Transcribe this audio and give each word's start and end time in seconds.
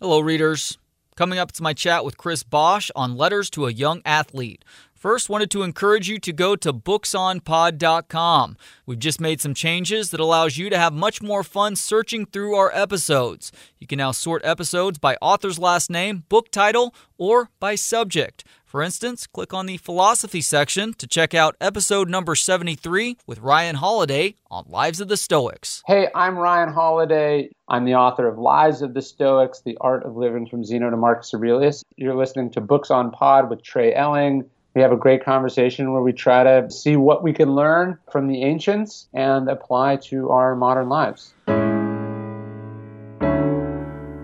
Hello, 0.00 0.20
readers. 0.20 0.78
Coming 1.16 1.40
up, 1.40 1.48
it's 1.48 1.60
my 1.60 1.72
chat 1.72 2.04
with 2.04 2.16
Chris 2.16 2.44
Bosh 2.44 2.88
on 2.94 3.16
Letters 3.16 3.50
to 3.50 3.66
a 3.66 3.72
Young 3.72 4.00
Athlete. 4.04 4.64
First, 4.98 5.28
wanted 5.28 5.52
to 5.52 5.62
encourage 5.62 6.08
you 6.08 6.18
to 6.18 6.32
go 6.32 6.56
to 6.56 6.72
booksonpod.com. 6.72 8.56
We've 8.84 8.98
just 8.98 9.20
made 9.20 9.40
some 9.40 9.54
changes 9.54 10.10
that 10.10 10.18
allows 10.18 10.58
you 10.58 10.68
to 10.70 10.76
have 10.76 10.92
much 10.92 11.22
more 11.22 11.44
fun 11.44 11.76
searching 11.76 12.26
through 12.26 12.56
our 12.56 12.72
episodes. 12.74 13.52
You 13.78 13.86
can 13.86 13.98
now 13.98 14.10
sort 14.10 14.44
episodes 14.44 14.98
by 14.98 15.16
author's 15.22 15.56
last 15.56 15.88
name, 15.88 16.24
book 16.28 16.50
title, 16.50 16.96
or 17.16 17.48
by 17.60 17.76
subject. 17.76 18.42
For 18.64 18.82
instance, 18.82 19.28
click 19.28 19.54
on 19.54 19.66
the 19.66 19.76
philosophy 19.76 20.40
section 20.40 20.92
to 20.94 21.06
check 21.06 21.32
out 21.32 21.54
episode 21.60 22.08
number 22.08 22.34
73 22.34 23.18
with 23.24 23.38
Ryan 23.38 23.76
Holiday 23.76 24.34
on 24.50 24.64
Lives 24.68 25.00
of 25.00 25.06
the 25.06 25.16
Stoics. 25.16 25.84
Hey, 25.86 26.08
I'm 26.12 26.36
Ryan 26.36 26.72
Holiday. 26.72 27.50
I'm 27.68 27.84
the 27.84 27.94
author 27.94 28.26
of 28.26 28.36
Lives 28.36 28.82
of 28.82 28.94
the 28.94 29.02
Stoics, 29.02 29.60
The 29.60 29.78
Art 29.80 30.02
of 30.02 30.16
Living 30.16 30.46
from 30.48 30.64
Zeno 30.64 30.90
to 30.90 30.96
Marcus 30.96 31.32
Aurelius. 31.32 31.84
You're 31.96 32.16
listening 32.16 32.50
to 32.50 32.60
Books 32.60 32.90
on 32.90 33.12
Pod 33.12 33.48
with 33.48 33.62
Trey 33.62 33.94
Elling. 33.94 34.44
We 34.74 34.82
have 34.82 34.92
a 34.92 34.96
great 34.96 35.24
conversation 35.24 35.92
where 35.92 36.02
we 36.02 36.12
try 36.12 36.44
to 36.44 36.70
see 36.70 36.96
what 36.96 37.22
we 37.22 37.32
can 37.32 37.54
learn 37.54 37.98
from 38.12 38.28
the 38.28 38.42
ancients 38.42 39.08
and 39.14 39.48
apply 39.48 39.96
to 39.96 40.30
our 40.30 40.54
modern 40.54 40.88
lives. 40.88 41.34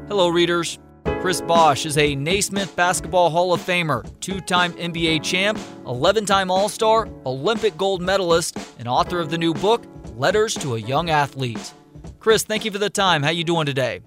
Hello, 0.09 0.29
readers. 0.29 0.79
Chris 1.21 1.41
Bosh 1.41 1.87
is 1.87 1.97
a 1.97 2.15
Naismith 2.15 2.77
Basketball 2.77 3.31
Hall 3.31 3.55
of 3.55 3.61
Famer, 3.63 4.05
two 4.21 4.43
time 4.43 4.75
NBA 4.75 5.23
champ, 5.23 5.59
11 5.87 6.27
time 6.27 6.51
All 6.51 6.69
Star, 6.69 7.09
Olympic 7.25 7.79
gold 7.79 8.03
medalist, 8.03 8.59
and 8.79 8.87
author 8.87 9.21
of 9.21 9.31
the 9.31 9.39
new 9.39 9.55
book, 9.55 9.83
Letters 10.17 10.55
to 10.57 10.75
a 10.75 10.79
Young 10.79 11.09
Athlete. 11.09 11.73
Chris, 12.21 12.43
thank 12.43 12.67
you 12.67 12.71
for 12.71 12.79
the 12.79 12.91
time. 12.91 13.23
How 13.23 13.31
you 13.31 13.43
doing 13.43 13.65
today? 13.65 14.03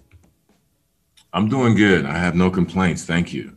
I'm 1.33 1.49
doing 1.49 1.75
good. 1.75 2.05
I 2.05 2.17
have 2.17 2.35
no 2.35 2.51
complaints. 2.51 3.03
Thank 3.03 3.33
you. 3.33 3.56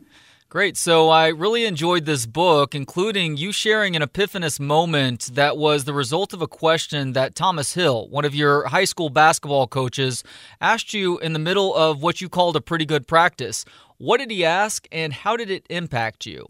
Great. 0.51 0.75
So 0.75 1.07
I 1.07 1.29
really 1.29 1.63
enjoyed 1.63 2.03
this 2.03 2.25
book, 2.25 2.75
including 2.75 3.37
you 3.37 3.53
sharing 3.53 3.95
an 3.95 4.01
epiphanous 4.01 4.59
moment 4.59 5.29
that 5.35 5.55
was 5.55 5.85
the 5.85 5.93
result 5.93 6.33
of 6.33 6.41
a 6.41 6.47
question 6.47 7.13
that 7.13 7.35
Thomas 7.35 7.73
Hill, 7.73 8.09
one 8.09 8.25
of 8.25 8.35
your 8.35 8.65
high 8.65 8.83
school 8.83 9.09
basketball 9.09 9.65
coaches, 9.65 10.25
asked 10.59 10.93
you 10.93 11.17
in 11.19 11.31
the 11.31 11.39
middle 11.39 11.73
of 11.73 12.03
what 12.03 12.19
you 12.19 12.27
called 12.27 12.57
a 12.57 12.61
pretty 12.61 12.83
good 12.83 13.07
practice. 13.07 13.63
What 13.97 14.17
did 14.17 14.29
he 14.29 14.43
ask, 14.43 14.89
and 14.91 15.13
how 15.13 15.37
did 15.37 15.49
it 15.49 15.65
impact 15.69 16.25
you? 16.25 16.45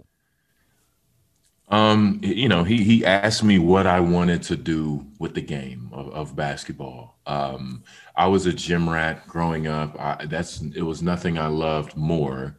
Um, 1.69 2.19
you 2.23 2.49
know, 2.49 2.63
he 2.63 2.83
he 2.83 3.05
asked 3.05 3.43
me 3.43 3.59
what 3.59 3.85
I 3.85 3.99
wanted 3.99 4.41
to 4.43 4.55
do 4.55 5.05
with 5.19 5.35
the 5.35 5.41
game 5.41 5.91
of, 5.91 6.11
of 6.11 6.35
basketball. 6.35 7.19
Um, 7.27 7.83
I 8.15 8.25
was 8.25 8.47
a 8.47 8.51
gym 8.51 8.89
rat 8.89 9.27
growing 9.27 9.67
up. 9.67 9.95
I, 9.99 10.25
that's 10.25 10.59
it 10.59 10.81
was 10.81 11.03
nothing 11.03 11.37
I 11.37 11.45
loved 11.45 11.95
more 11.95 12.57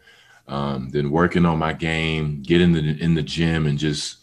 um, 0.53 0.91
then 0.91 1.11
working 1.11 1.47
on 1.47 1.58
my 1.58 1.72
game, 1.72 2.42
getting 2.42 2.77
in 2.77 2.86
the, 2.86 3.03
in 3.03 3.14
the 3.14 3.22
gym 3.22 3.67
and 3.67 3.78
just 3.78 4.19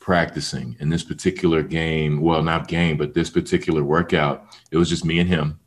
practicing. 0.00 0.76
In 0.80 0.88
this 0.88 1.04
particular 1.04 1.62
game, 1.62 2.22
well, 2.22 2.42
not 2.42 2.68
game, 2.68 2.96
but 2.96 3.12
this 3.12 3.28
particular 3.28 3.84
workout, 3.84 4.46
it 4.70 4.78
was 4.78 4.88
just 4.88 5.04
me 5.04 5.18
and 5.18 5.28
him. 5.28 5.60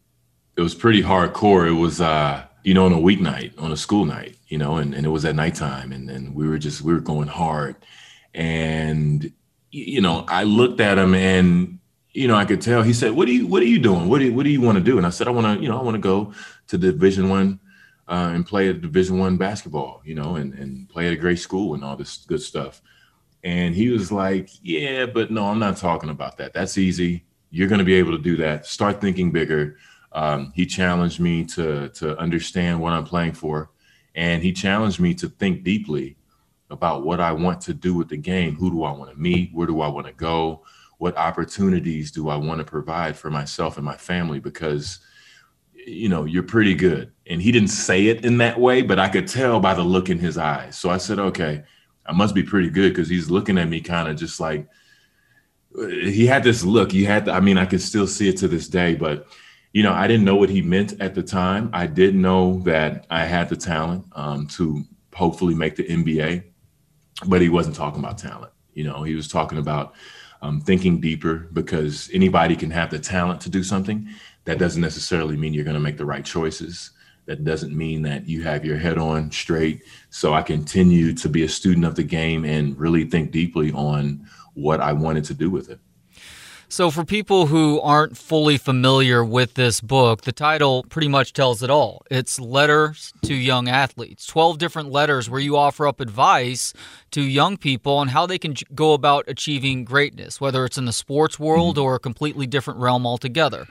It 0.56 0.62
was 0.62 0.74
pretty 0.74 1.04
hardcore. 1.04 1.68
It 1.68 1.80
was, 1.80 2.02
uh, 2.02 2.44
you 2.64 2.74
know, 2.74 2.88
on 2.88 2.94
a 2.94 2.98
weeknight, 2.98 3.62
on 3.62 3.72
a 3.72 3.78
school 3.78 4.06
night, 4.06 4.36
you 4.48 4.58
know, 4.58 4.78
and, 4.78 4.96
and 4.96 5.06
it 5.06 5.10
was 5.10 5.24
at 5.24 5.36
nighttime, 5.36 5.92
and 5.92 6.10
and 6.10 6.34
we 6.34 6.48
were 6.48 6.58
just 6.58 6.82
we 6.82 6.94
were 6.94 7.00
going 7.00 7.28
hard, 7.28 7.76
and 8.34 9.32
you 9.70 10.02
know, 10.02 10.26
I 10.28 10.44
looked 10.44 10.82
at 10.82 10.98
him 10.98 11.14
and 11.14 11.78
you 12.14 12.28
know, 12.28 12.36
I 12.36 12.46
could 12.46 12.62
tell. 12.62 12.82
He 12.82 12.94
said, 12.94 13.12
"What 13.12 13.28
are 13.28 13.32
you 13.32 13.46
What 13.46 13.62
are 13.62 13.68
you 13.68 13.78
doing? 13.78 14.10
What 14.10 14.18
do 14.18 14.26
you, 14.26 14.34
What 14.34 14.44
do 14.44 14.50
you 14.50 14.62
want 14.62 14.80
to 14.80 14.84
do?" 14.84 14.98
And 14.98 15.06
I 15.06 15.12
said, 15.12 15.28
"I 15.28 15.32
want 15.32 15.46
to, 15.46 15.64
you 15.64 15.70
know, 15.70 15.80
I 15.80 15.84
want 15.84 15.94
to 15.94 16.02
go 16.02 16.34
to 16.70 16.78
Division 16.78 17.30
One 17.30 17.60
uh, 18.08 18.32
and 18.34 18.46
play 18.46 18.70
at 18.70 18.82
Division 18.82 19.20
One 19.20 19.38
basketball, 19.38 20.02
you 20.06 20.16
know, 20.16 20.36
and 20.36 20.54
and 20.54 20.88
play 20.90 21.08
at 21.08 21.14
a 21.14 21.18
great 21.18 21.40
school 21.40 21.74
and 21.74 21.84
all 21.84 21.96
this 21.96 22.26
good 22.28 22.42
stuff. 22.42 22.82
And 23.44 23.76
he 23.76 23.90
was 23.90 24.12
like, 24.12 24.50
"Yeah, 24.62 25.06
but 25.06 25.32
no, 25.32 25.46
I'm 25.46 25.60
not 25.60 25.78
talking 25.78 26.10
about 26.10 26.38
that. 26.38 26.54
That's 26.54 26.78
easy. 26.78 27.26
You're 27.50 27.68
going 27.68 27.80
to 27.80 27.86
be 27.86 27.96
able 27.96 28.12
to 28.12 28.24
do 28.24 28.38
that. 28.38 28.66
Start 28.66 29.02
thinking 29.02 29.32
bigger." 29.32 29.78
Um, 30.14 30.52
he 30.56 30.66
challenged 30.66 31.20
me 31.20 31.44
to 31.46 31.90
to 31.90 32.18
understand 32.18 32.80
what 32.80 32.94
I'm 32.94 33.04
playing 33.04 33.34
for, 33.34 33.72
and 34.16 34.42
he 34.42 34.54
challenged 34.54 35.00
me 35.00 35.14
to 35.16 35.28
think 35.28 35.64
deeply 35.64 36.18
about 36.70 37.04
what 37.04 37.20
I 37.20 37.32
want 37.32 37.62
to 37.62 37.74
do 37.74 37.94
with 37.94 38.10
the 38.10 38.18
game. 38.18 38.56
Who 38.56 38.70
do 38.70 38.84
I 38.84 38.92
want 38.92 39.12
to 39.12 39.18
meet? 39.18 39.52
Where 39.54 39.68
do 39.68 39.82
I 39.82 39.88
want 39.88 40.08
to 40.08 40.14
go? 40.14 40.64
What 40.98 41.16
opportunities 41.18 42.12
do 42.12 42.30
I 42.30 42.36
want 42.36 42.60
to 42.60 42.66
provide 42.66 43.16
for 43.16 43.30
myself 43.30 43.78
and 43.78 43.86
my 43.86 43.96
family? 43.96 44.40
Because 44.40 45.00
you 45.88 46.10
know, 46.10 46.26
you're 46.26 46.44
pretty 46.44 46.76
good. 46.76 47.12
And 47.30 47.42
he 47.42 47.52
didn't 47.52 47.70
say 47.70 48.08
it 48.08 48.26
in 48.26 48.38
that 48.38 48.60
way, 48.60 48.82
but 48.82 49.00
I 49.00 49.10
could 49.10 49.28
tell 49.28 49.60
by 49.60 49.74
the 49.74 49.84
look 49.84 50.10
in 50.10 50.20
his 50.20 50.38
eyes. 50.38 50.78
So 50.78 50.90
I 50.90 50.98
said, 50.98 51.20
okay, 51.20 51.64
I 52.06 52.14
must 52.14 52.34
be 52.34 52.44
pretty 52.44 52.70
good 52.70 52.94
because 52.94 53.10
he's 53.10 53.30
looking 53.30 53.58
at 53.58 53.68
me 53.68 53.82
kind 53.82 54.08
of 54.08 54.16
just 54.16 54.40
like 54.40 54.68
he 55.76 56.26
had 56.26 56.44
this 56.44 56.64
look. 56.64 56.92
He 56.92 57.04
had, 57.04 57.26
the, 57.26 57.34
I 57.34 57.40
mean, 57.40 57.58
I 57.58 57.66
can 57.66 57.80
still 57.80 58.08
see 58.08 58.30
it 58.30 58.38
to 58.38 58.48
this 58.48 58.68
day, 58.68 58.96
but 58.96 59.28
you 59.74 59.84
know, 59.84 59.94
I 59.94 60.08
didn't 60.08 60.26
know 60.26 60.36
what 60.36 60.50
he 60.50 60.62
meant 60.62 61.00
at 61.02 61.14
the 61.14 61.22
time. 61.22 61.70
I 61.74 61.86
did 61.86 62.16
know 62.16 62.60
that 62.62 63.06
I 63.10 63.26
had 63.26 63.50
the 63.50 63.56
talent 63.56 64.06
um, 64.14 64.48
to 64.48 64.84
hopefully 65.14 65.54
make 65.54 65.76
the 65.76 65.84
NBA, 65.84 66.44
but 67.28 67.42
he 67.42 67.50
wasn't 67.50 67.76
talking 67.76 68.00
about 68.00 68.18
talent. 68.18 68.54
You 68.74 68.86
know, 68.86 69.04
he 69.04 69.14
was 69.14 69.28
talking 69.28 69.58
about 69.58 69.94
um, 70.42 70.62
thinking 70.62 71.00
deeper 71.02 71.48
because 71.54 72.10
anybody 72.14 72.56
can 72.56 72.72
have 72.72 72.90
the 72.90 73.00
talent 73.00 73.42
to 73.42 73.50
do 73.50 73.64
something 73.64 74.08
that 74.46 74.60
doesn't 74.60 74.82
necessarily 74.82 75.36
mean 75.36 75.54
you're 75.54 75.64
going 75.64 75.74
to 75.74 75.80
make 75.80 75.98
the 75.98 76.06
right 76.06 76.24
choices. 76.24 76.92
That 77.28 77.44
doesn't 77.44 77.76
mean 77.76 78.02
that 78.04 78.28
you 78.28 78.44
have 78.44 78.66
your 78.66 78.78
head 78.78 78.98
on 78.98 79.32
straight. 79.32 79.84
So 80.10 80.34
I 80.34 80.42
continue 80.42 81.14
to 81.14 81.30
be 81.30 81.44
a 81.44 81.50
student 81.50 81.86
of 81.86 81.96
the 81.96 82.04
game 82.04 82.46
and 82.46 82.78
really 82.80 83.04
think 83.06 83.32
deeply 83.32 83.72
on 83.74 84.26
what 84.54 84.82
I 84.82 84.94
wanted 84.94 85.26
to 85.26 85.34
do 85.34 85.50
with 85.50 85.70
it. 85.70 85.80
So, 86.70 86.92
for 86.92 87.06
people 87.06 87.46
who 87.46 87.80
aren't 87.80 88.18
fully 88.18 88.58
familiar 88.58 89.24
with 89.24 89.54
this 89.54 89.80
book, 89.80 90.24
the 90.24 90.34
title 90.34 90.84
pretty 90.90 91.08
much 91.08 91.32
tells 91.32 91.64
it 91.64 91.70
all. 91.70 92.04
It's 92.12 92.42
Letters 92.42 93.14
to 93.24 93.34
Young 93.34 93.70
Athletes, 93.70 94.26
12 94.26 94.58
different 94.58 94.92
letters 94.92 95.30
where 95.30 95.40
you 95.40 95.56
offer 95.56 95.88
up 95.88 96.02
advice 96.02 96.74
to 97.12 97.22
young 97.22 97.56
people 97.56 97.94
on 97.94 98.10
how 98.10 98.26
they 98.26 98.38
can 98.38 98.54
go 98.76 98.92
about 98.92 99.24
achieving 99.30 99.86
greatness, 99.86 100.42
whether 100.42 100.66
it's 100.66 100.78
in 100.78 100.84
the 100.84 100.92
sports 100.92 101.40
world 101.40 101.78
mm-hmm. 101.78 101.86
or 101.86 101.96
a 101.96 102.00
completely 102.00 102.46
different 102.46 102.82
realm 102.82 103.08
altogether. 103.08 103.66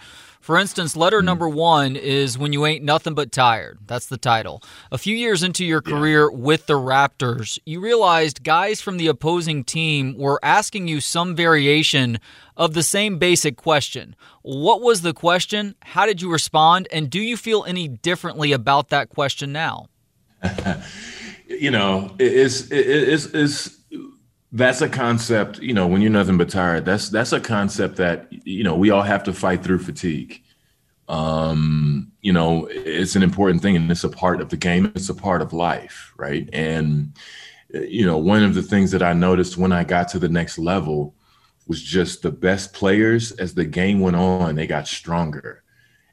For 0.46 0.58
instance, 0.58 0.94
letter 0.94 1.18
hmm. 1.18 1.26
number 1.26 1.48
one 1.48 1.96
is 1.96 2.38
When 2.38 2.52
You 2.52 2.66
Ain't 2.66 2.84
Nothing 2.84 3.14
But 3.14 3.32
Tired. 3.32 3.80
That's 3.84 4.06
the 4.06 4.16
title. 4.16 4.62
A 4.92 4.96
few 4.96 5.16
years 5.16 5.42
into 5.42 5.64
your 5.64 5.82
career 5.82 6.30
yeah. 6.30 6.38
with 6.38 6.66
the 6.66 6.74
Raptors, 6.74 7.58
you 7.66 7.80
realized 7.80 8.44
guys 8.44 8.80
from 8.80 8.96
the 8.96 9.08
opposing 9.08 9.64
team 9.64 10.16
were 10.16 10.38
asking 10.44 10.86
you 10.86 11.00
some 11.00 11.34
variation 11.34 12.20
of 12.56 12.74
the 12.74 12.84
same 12.84 13.18
basic 13.18 13.56
question. 13.56 14.14
What 14.42 14.82
was 14.82 15.02
the 15.02 15.12
question? 15.12 15.74
How 15.82 16.06
did 16.06 16.22
you 16.22 16.30
respond? 16.30 16.86
And 16.92 17.10
do 17.10 17.18
you 17.18 17.36
feel 17.36 17.64
any 17.64 17.88
differently 17.88 18.52
about 18.52 18.90
that 18.90 19.08
question 19.08 19.50
now? 19.50 19.88
you 21.48 21.72
know, 21.72 22.14
it's, 22.20 22.70
it's, 22.70 23.26
it's, 23.34 23.76
that's 24.56 24.80
a 24.80 24.88
concept 24.88 25.58
you 25.58 25.74
know 25.74 25.86
when 25.86 26.00
you're 26.00 26.10
nothing 26.10 26.38
but 26.38 26.48
tired 26.48 26.84
that's 26.84 27.08
that's 27.10 27.32
a 27.32 27.40
concept 27.40 27.96
that 27.96 28.26
you 28.30 28.64
know 28.64 28.74
we 28.74 28.90
all 28.90 29.02
have 29.02 29.22
to 29.24 29.32
fight 29.32 29.62
through 29.62 29.78
fatigue. 29.78 30.42
Um 31.08 32.10
you 32.20 32.32
know 32.32 32.66
it's 32.70 33.14
an 33.14 33.22
important 33.22 33.62
thing 33.62 33.76
and 33.76 33.90
it's 33.90 34.04
a 34.04 34.08
part 34.08 34.40
of 34.40 34.48
the 34.48 34.56
game 34.56 34.90
it's 34.96 35.08
a 35.08 35.14
part 35.14 35.42
of 35.42 35.52
life 35.52 36.12
right? 36.16 36.48
And 36.52 37.12
you 37.72 38.06
know 38.06 38.18
one 38.18 38.42
of 38.42 38.54
the 38.54 38.62
things 38.62 38.90
that 38.92 39.02
i 39.02 39.12
noticed 39.12 39.56
when 39.56 39.72
i 39.72 39.82
got 39.84 40.08
to 40.08 40.18
the 40.18 40.28
next 40.28 40.58
level 40.58 41.14
was 41.66 41.82
just 41.82 42.22
the 42.22 42.30
best 42.30 42.72
players 42.72 43.32
as 43.32 43.54
the 43.54 43.64
game 43.64 44.00
went 44.00 44.16
on 44.16 44.54
they 44.54 44.66
got 44.66 44.86
stronger 44.86 45.62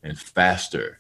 and 0.02 0.18
faster 0.18 1.00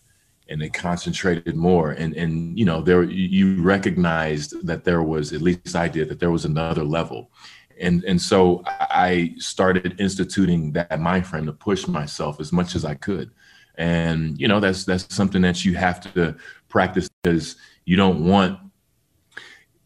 and 0.49 0.61
they 0.61 0.69
concentrated 0.69 1.55
more. 1.55 1.91
And 1.91 2.15
and 2.15 2.57
you 2.57 2.65
know 2.65 2.81
there 2.81 3.03
you 3.03 3.61
recognized 3.61 4.65
that 4.65 4.83
there 4.83 5.03
was 5.03 5.33
at 5.33 5.41
least 5.41 5.75
i 5.75 5.87
did 5.87 6.09
that 6.09 6.19
there 6.19 6.31
was 6.31 6.45
another 6.45 6.83
level. 6.83 7.31
And 7.79 8.03
and 8.03 8.21
so 8.21 8.63
i 8.67 9.33
started 9.37 9.99
instituting 9.99 10.73
that 10.73 10.99
mind 10.99 11.25
frame 11.25 11.45
to 11.45 11.53
push 11.53 11.87
myself 11.87 12.39
as 12.39 12.51
much 12.51 12.75
as 12.75 12.85
i 12.85 12.95
could. 12.95 13.31
And 13.75 14.39
you 14.39 14.47
know 14.47 14.59
that's 14.59 14.85
that's 14.85 15.13
something 15.13 15.41
that 15.41 15.65
you 15.65 15.75
have 15.75 16.13
to 16.13 16.35
practice 16.69 17.09
because 17.23 17.55
you 17.85 17.95
don't 17.95 18.25
want 18.25 18.59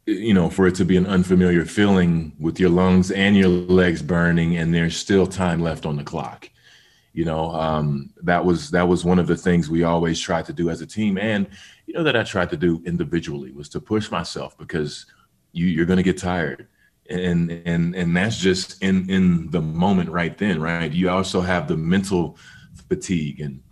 you 0.05 0.33
know 0.33 0.49
for 0.49 0.67
it 0.67 0.75
to 0.75 0.85
be 0.85 0.97
an 0.97 1.05
unfamiliar 1.05 1.65
feeling 1.65 2.33
with 2.39 2.59
your 2.59 2.69
lungs 2.69 3.11
and 3.11 3.35
your 3.35 3.49
legs 3.49 4.01
burning 4.01 4.57
and 4.57 4.73
there's 4.73 4.95
still 4.95 5.27
time 5.27 5.61
left 5.61 5.85
on 5.85 5.97
the 5.97 6.03
clock 6.03 6.49
you 7.17 7.25
know 7.25 7.49
um, 7.49 8.11
that 8.21 8.45
was 8.45 8.69
that 8.69 8.87
was 8.87 9.03
one 9.03 9.17
of 9.17 9.25
the 9.25 9.35
things 9.35 9.71
we 9.71 9.81
always 9.81 10.19
tried 10.19 10.45
to 10.45 10.53
do 10.53 10.69
as 10.69 10.81
a 10.81 10.85
team. 10.85 11.17
And 11.17 11.47
you 11.87 11.95
know 11.95 12.03
that 12.03 12.15
i 12.15 12.21
tried 12.21 12.51
to 12.51 12.57
do 12.57 12.83
individually 12.85 13.51
was 13.51 13.69
to 13.69 13.79
push 13.79 14.11
myself 14.11 14.55
because 14.55 15.07
you, 15.51 15.65
you're 15.65 15.87
going 15.87 15.97
to 15.97 16.03
get 16.03 16.19
tired. 16.19 16.67
And 17.09 17.49
and 17.65 17.95
and 17.95 18.15
that's 18.15 18.37
just 18.37 18.83
in 18.83 19.09
in 19.09 19.49
the 19.49 19.61
moment 19.61 20.11
right 20.11 20.37
then 20.37 20.61
right? 20.61 20.91
You 20.91 21.09
also 21.09 21.41
have 21.41 21.67
the 21.67 21.75
mental 21.75 22.37
fatigue 22.87 23.41
and 23.41 23.63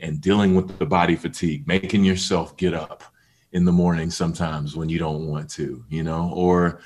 and 0.00 0.20
dealing 0.20 0.56
with 0.56 0.76
the 0.80 0.86
body 0.86 1.14
fatigue 1.14 1.68
making 1.68 2.02
yourself 2.02 2.56
get 2.56 2.74
up 2.74 3.04
in 3.52 3.64
the 3.64 3.72
morning 3.72 4.10
sometimes 4.10 4.74
when 4.74 4.88
you 4.88 4.98
don't 4.98 5.28
want 5.28 5.48
to, 5.50 5.84
you 5.88 6.02
know, 6.02 6.32
or 6.34 6.80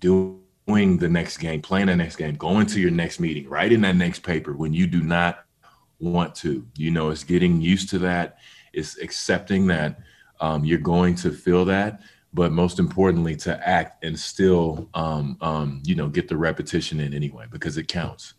doing 0.00 0.98
the 0.98 1.08
next 1.08 1.38
game, 1.38 1.62
playing 1.62 1.86
the 1.86 1.96
next 1.96 2.16
game, 2.16 2.34
going 2.34 2.66
to 2.66 2.80
your 2.80 2.90
next 2.90 3.20
meeting, 3.20 3.48
writing 3.48 3.82
that 3.82 3.94
next 3.94 4.24
paper 4.24 4.54
when 4.56 4.72
you 4.72 4.88
do 4.88 5.00
not 5.00 5.43
want 6.04 6.34
to. 6.36 6.66
You 6.76 6.90
know, 6.90 7.10
it's 7.10 7.24
getting 7.24 7.60
used 7.60 7.90
to 7.90 7.98
that. 8.00 8.38
It's 8.72 8.98
accepting 8.98 9.66
that 9.68 10.00
um, 10.40 10.64
you're 10.64 10.78
going 10.78 11.14
to 11.16 11.30
feel 11.30 11.64
that, 11.66 12.00
but 12.32 12.52
most 12.52 12.78
importantly, 12.78 13.36
to 13.36 13.68
act 13.68 14.04
and 14.04 14.18
still, 14.18 14.88
um, 14.94 15.38
um, 15.40 15.82
you 15.84 15.94
know, 15.94 16.08
get 16.08 16.28
the 16.28 16.36
repetition 16.36 17.00
in 17.00 17.14
anyway 17.14 17.46
because 17.50 17.76
it 17.76 17.88
counts. 17.88 18.34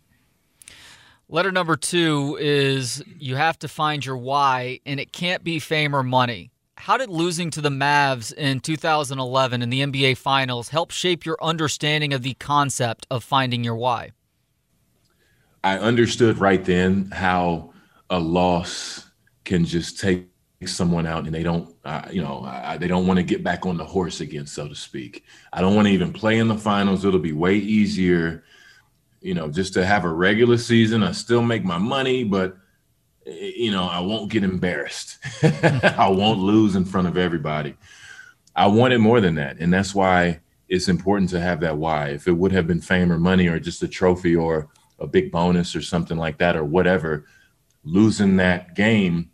Letter 1.28 1.52
number 1.52 1.76
two 1.76 2.38
is 2.40 3.04
you 3.18 3.36
have 3.36 3.58
to 3.60 3.68
find 3.68 4.06
your 4.06 4.18
why, 4.18 4.80
and 4.86 5.00
it 5.00 5.12
can't 5.12 5.44
be 5.44 5.58
fame 5.58 5.96
or 5.96 6.04
money. 6.04 6.52
How 6.78 6.98
did 6.98 7.10
losing 7.10 7.50
to 7.52 7.62
the 7.62 7.70
Mavs 7.70 8.34
in 8.34 8.60
2011 8.60 9.62
in 9.62 9.70
the 9.70 9.82
NBA 9.82 10.18
Finals 10.18 10.70
help 10.70 10.92
shape 10.92 11.26
your 11.26 11.38
understanding 11.42 12.14
of 12.14 12.22
the 12.22 12.36
concept 12.36 13.08
of 13.10 13.24
finding 13.24 13.64
your 13.64 13.76
why? 13.76 14.12
I 15.66 15.80
understood 15.80 16.38
right 16.38 16.64
then 16.64 17.10
how 17.12 17.74
a 18.10 18.20
loss 18.20 19.06
can 19.44 19.66
just 19.66 20.00
take 20.00 20.28
someone 20.66 21.06
out 21.06 21.26
and 21.26 21.34
they 21.34 21.44
don't, 21.44 21.76
uh, 21.84 22.08
you 22.10 22.22
know, 22.22 22.46
uh, 22.46 22.78
they 22.78 22.88
don't 22.88 23.08
want 23.08 23.18
to 23.18 23.24
get 23.24 23.44
back 23.44 23.66
on 23.66 23.76
the 23.76 23.86
horse 23.86 24.22
again, 24.22 24.46
so 24.46 24.68
to 24.68 24.76
speak. 24.76 25.26
I 25.52 25.60
don't 25.60 25.76
want 25.76 25.88
to 25.88 25.94
even 25.94 26.14
play 26.14 26.40
in 26.40 26.48
the 26.48 26.58
finals. 26.58 27.04
It'll 27.04 27.20
be 27.20 27.34
way 27.34 27.56
easier 27.56 28.46
you 29.26 29.34
know, 29.34 29.50
just 29.50 29.74
to 29.74 29.84
have 29.84 30.06
a 30.06 30.10
regular 30.10 30.56
season. 30.56 31.02
I 31.02 31.12
still 31.12 31.42
make 31.42 31.64
my 31.64 31.80
money, 31.80 32.24
but 32.24 32.58
you 33.26 33.72
know, 33.72 33.86
I 33.86 34.00
won't 34.00 34.30
get 34.30 34.44
embarrassed. 34.44 35.18
I 35.44 36.08
won't 36.10 36.38
lose 36.38 36.76
in 36.76 36.86
front 36.86 37.08
of 37.08 37.18
everybody. 37.18 37.76
I 38.56 38.68
wanted 38.68 39.00
more 39.00 39.20
than 39.22 39.34
that, 39.36 39.58
and 39.58 39.74
that's 39.74 39.96
why 39.96 40.42
it's 40.70 40.88
important 40.90 41.32
to 41.32 41.40
have 41.40 41.60
that 41.62 41.76
why. 41.76 42.10
If 42.10 42.28
it 42.28 42.34
would 42.34 42.52
have 42.52 42.68
been 42.68 42.82
fame 42.82 43.12
or 43.12 43.18
money 43.18 43.48
or 43.48 43.60
just 43.60 43.82
a 43.82 43.88
trophy 43.88 44.36
or 44.36 44.70
a 45.00 45.08
big 45.08 45.32
bonus 45.32 45.76
or 45.76 45.82
something 45.82 46.18
like 46.18 46.38
that 46.38 46.56
or 46.56 46.64
whatever, 46.64 47.26
losing 47.84 48.38
that 48.38 48.76
game, 48.76 49.30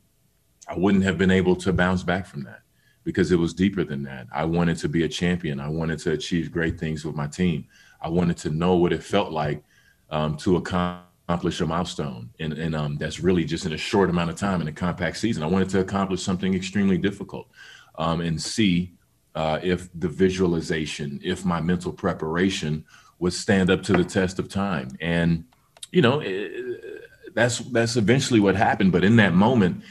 I 0.67 0.77
wouldn't 0.77 1.03
have 1.03 1.17
been 1.17 1.31
able 1.31 1.55
to 1.57 1.73
bounce 1.73 2.03
back 2.03 2.25
from 2.25 2.43
that 2.43 2.61
because 3.03 3.31
it 3.31 3.37
was 3.37 3.53
deeper 3.53 3.83
than 3.83 4.03
that. 4.03 4.27
I 4.33 4.45
wanted 4.45 4.77
to 4.77 4.89
be 4.89 5.03
a 5.03 5.09
champion. 5.09 5.59
I 5.59 5.69
wanted 5.69 5.99
to 5.99 6.11
achieve 6.11 6.51
great 6.51 6.79
things 6.79 7.03
with 7.03 7.15
my 7.15 7.27
team. 7.27 7.65
I 7.99 8.09
wanted 8.09 8.37
to 8.37 8.49
know 8.49 8.75
what 8.75 8.93
it 8.93 9.03
felt 9.03 9.31
like 9.31 9.63
um, 10.09 10.37
to 10.37 10.57
accomplish 10.57 11.61
a 11.61 11.65
milestone. 11.65 12.29
And, 12.39 12.53
and 12.53 12.75
um, 12.75 12.97
that's 12.97 13.19
really 13.19 13.43
just 13.43 13.65
in 13.65 13.73
a 13.73 13.77
short 13.77 14.09
amount 14.09 14.29
of 14.29 14.35
time 14.35 14.61
in 14.61 14.67
a 14.67 14.71
compact 14.71 15.17
season. 15.17 15.43
I 15.43 15.47
wanted 15.47 15.69
to 15.69 15.79
accomplish 15.79 16.21
something 16.21 16.53
extremely 16.53 16.97
difficult 16.97 17.47
um, 17.95 18.21
and 18.21 18.41
see 18.41 18.93
uh, 19.35 19.59
if 19.63 19.89
the 19.99 20.09
visualization, 20.09 21.19
if 21.23 21.45
my 21.45 21.61
mental 21.61 21.91
preparation 21.91 22.85
would 23.19 23.33
stand 23.33 23.69
up 23.69 23.81
to 23.83 23.93
the 23.93 24.03
test 24.03 24.39
of 24.39 24.49
time. 24.49 24.89
And, 24.99 25.45
you 25.91 26.01
know, 26.01 26.19
it, 26.19 27.05
that's 27.33 27.59
that's 27.59 27.95
eventually 27.95 28.39
what 28.39 28.55
happened. 28.55 28.91
But 28.91 29.03
in 29.03 29.15
that 29.17 29.33
moment, 29.33 29.83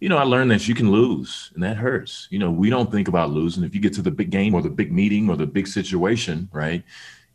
you 0.00 0.08
know, 0.08 0.18
I 0.18 0.24
learned 0.24 0.50
that 0.50 0.68
you 0.68 0.74
can 0.74 0.90
lose 0.90 1.50
and 1.54 1.62
that 1.62 1.76
hurts. 1.76 2.28
You 2.30 2.38
know, 2.38 2.50
we 2.50 2.70
don't 2.70 2.90
think 2.90 3.08
about 3.08 3.30
losing. 3.30 3.64
If 3.64 3.74
you 3.74 3.80
get 3.80 3.94
to 3.94 4.02
the 4.02 4.10
big 4.10 4.30
game 4.30 4.54
or 4.54 4.62
the 4.62 4.70
big 4.70 4.92
meeting 4.92 5.28
or 5.28 5.36
the 5.36 5.46
big 5.46 5.66
situation, 5.66 6.48
right, 6.52 6.82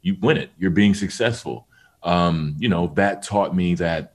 you 0.01 0.18
win 0.22 0.38
it. 0.38 0.51
You're 0.57 0.72
being 0.72 0.94
successful 0.94 1.68
um, 2.04 2.56
you 2.60 2.69
know, 2.69 2.88
that 2.95 3.24
taught 3.24 3.56
me 3.56 3.75
that, 3.75 4.13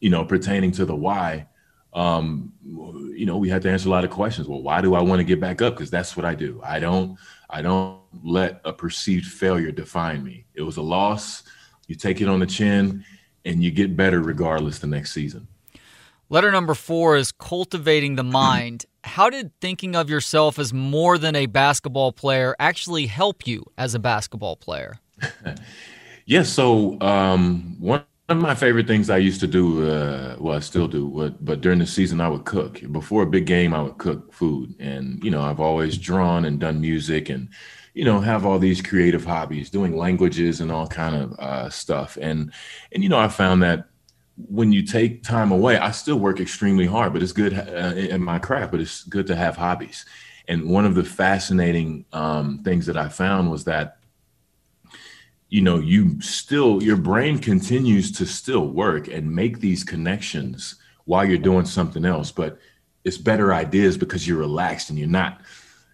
you 0.00 0.10
know, 0.10 0.24
pertaining 0.24 0.72
to 0.72 0.84
the 0.84 0.96
why, 0.96 1.46
um, 1.92 2.52
you 2.64 3.24
know, 3.26 3.36
we 3.36 3.48
had 3.48 3.62
to 3.62 3.70
answer 3.70 3.88
a 3.88 3.90
lot 3.90 4.04
of 4.04 4.10
questions. 4.10 4.48
Well, 4.48 4.62
why 4.62 4.80
do 4.80 4.94
I 4.94 5.00
want 5.00 5.20
to 5.20 5.24
get 5.24 5.40
back 5.40 5.62
up? 5.62 5.74
Because 5.74 5.90
that's 5.90 6.16
what 6.16 6.26
I 6.26 6.34
do. 6.34 6.60
I 6.64 6.78
don't, 6.80 7.18
I 7.48 7.62
don't 7.62 8.00
let 8.22 8.60
a 8.64 8.72
perceived 8.72 9.26
failure 9.26 9.70
define 9.70 10.22
me. 10.24 10.46
It 10.54 10.62
was 10.62 10.76
a 10.76 10.82
loss. 10.82 11.42
You 11.86 11.94
take 11.94 12.20
it 12.20 12.28
on 12.28 12.40
the 12.40 12.46
chin, 12.46 13.04
and 13.44 13.62
you 13.62 13.70
get 13.70 13.96
better 13.96 14.20
regardless 14.20 14.78
the 14.78 14.86
next 14.86 15.12
season. 15.12 15.48
Letter 16.28 16.50
number 16.50 16.74
four 16.74 17.16
is 17.16 17.30
cultivating 17.30 18.16
the 18.16 18.24
mind. 18.24 18.84
How 19.04 19.30
did 19.30 19.52
thinking 19.60 19.94
of 19.94 20.10
yourself 20.10 20.58
as 20.58 20.72
more 20.72 21.18
than 21.18 21.36
a 21.36 21.46
basketball 21.46 22.10
player 22.10 22.56
actually 22.58 23.06
help 23.06 23.46
you 23.46 23.64
as 23.78 23.94
a 23.94 24.00
basketball 24.00 24.56
player? 24.56 24.98
Yes. 26.26 26.48
So 26.48 27.00
um, 27.00 27.76
one 27.78 28.02
of 28.28 28.36
my 28.38 28.56
favorite 28.56 28.88
things 28.88 29.08
I 29.08 29.18
used 29.18 29.40
to 29.40 29.46
do, 29.46 29.88
uh, 29.88 30.36
well, 30.40 30.56
I 30.56 30.60
still 30.60 30.88
do, 30.88 31.08
but, 31.08 31.44
but 31.44 31.60
during 31.60 31.78
the 31.78 31.86
season 31.86 32.20
I 32.20 32.28
would 32.28 32.44
cook. 32.44 32.80
Before 32.90 33.22
a 33.22 33.26
big 33.26 33.46
game, 33.46 33.72
I 33.72 33.80
would 33.80 33.98
cook 33.98 34.32
food, 34.32 34.74
and 34.80 35.22
you 35.22 35.30
know 35.30 35.40
I've 35.40 35.60
always 35.60 35.96
drawn 35.96 36.44
and 36.44 36.58
done 36.58 36.80
music, 36.80 37.28
and 37.28 37.48
you 37.96 38.04
know 38.04 38.20
have 38.20 38.44
all 38.44 38.58
these 38.58 38.82
creative 38.82 39.24
hobbies, 39.24 39.70
doing 39.70 39.96
languages 39.96 40.60
and 40.60 40.70
all 40.70 40.86
kind 40.86 41.16
of 41.16 41.32
uh, 41.38 41.70
stuff, 41.70 42.18
and 42.20 42.52
and 42.92 43.02
you 43.02 43.08
know 43.08 43.18
I 43.18 43.28
found 43.28 43.62
that 43.62 43.86
when 44.36 44.70
you 44.70 44.82
take 44.82 45.22
time 45.22 45.50
away, 45.50 45.78
I 45.78 45.92
still 45.92 46.18
work 46.18 46.38
extremely 46.38 46.84
hard, 46.84 47.14
but 47.14 47.22
it's 47.22 47.32
good 47.32 47.54
uh, 47.54 47.94
in 47.96 48.22
my 48.22 48.38
craft, 48.38 48.70
but 48.70 48.80
it's 48.80 49.02
good 49.04 49.26
to 49.28 49.34
have 49.34 49.56
hobbies. 49.56 50.04
And 50.46 50.68
one 50.68 50.84
of 50.84 50.94
the 50.94 51.04
fascinating 51.04 52.04
um, 52.12 52.58
things 52.64 52.84
that 52.84 52.98
I 52.98 53.08
found 53.08 53.50
was 53.50 53.64
that 53.64 53.96
you 55.48 55.62
know 55.62 55.78
you 55.78 56.20
still 56.20 56.82
your 56.82 56.98
brain 56.98 57.38
continues 57.38 58.12
to 58.12 58.26
still 58.26 58.68
work 58.68 59.08
and 59.08 59.34
make 59.34 59.60
these 59.60 59.82
connections 59.82 60.74
while 61.06 61.24
you're 61.24 61.38
doing 61.38 61.64
something 61.64 62.04
else 62.04 62.32
but 62.32 62.58
it's 63.04 63.16
better 63.16 63.54
ideas 63.54 63.96
because 63.96 64.26
you're 64.26 64.38
relaxed 64.38 64.90
and 64.90 64.98
you're 64.98 65.06
not 65.06 65.40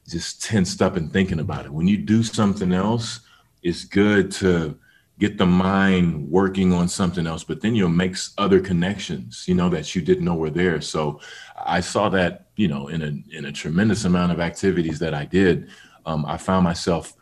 just 0.08 0.42
tensed 0.42 0.82
up 0.82 0.96
and 0.96 1.12
thinking 1.12 1.40
about 1.40 1.64
it. 1.64 1.72
When 1.72 1.88
you 1.88 1.96
do 1.96 2.22
something 2.22 2.72
else 2.72 3.20
it's 3.62 3.84
good 3.84 4.30
to 4.30 4.78
get 5.18 5.38
the 5.38 5.46
mind 5.46 6.28
working 6.28 6.72
on 6.72 6.88
something 6.88 7.26
else 7.26 7.44
but 7.44 7.60
then 7.60 7.74
you'll 7.74 7.88
make 7.88 8.16
other 8.38 8.60
connections 8.60 9.44
you 9.46 9.54
know 9.54 9.68
that 9.68 9.94
you 9.94 10.02
didn't 10.02 10.24
know 10.24 10.34
were 10.34 10.50
there. 10.50 10.80
So 10.80 11.20
i 11.64 11.80
saw 11.80 12.08
that 12.08 12.46
you 12.56 12.68
know 12.68 12.88
in 12.88 13.02
a 13.02 13.36
in 13.36 13.44
a 13.44 13.52
tremendous 13.52 14.04
amount 14.04 14.32
of 14.32 14.40
activities 14.40 14.98
that 14.98 15.14
i 15.14 15.24
did 15.24 15.70
um, 16.06 16.24
i 16.26 16.36
found 16.36 16.64
myself 16.64 17.14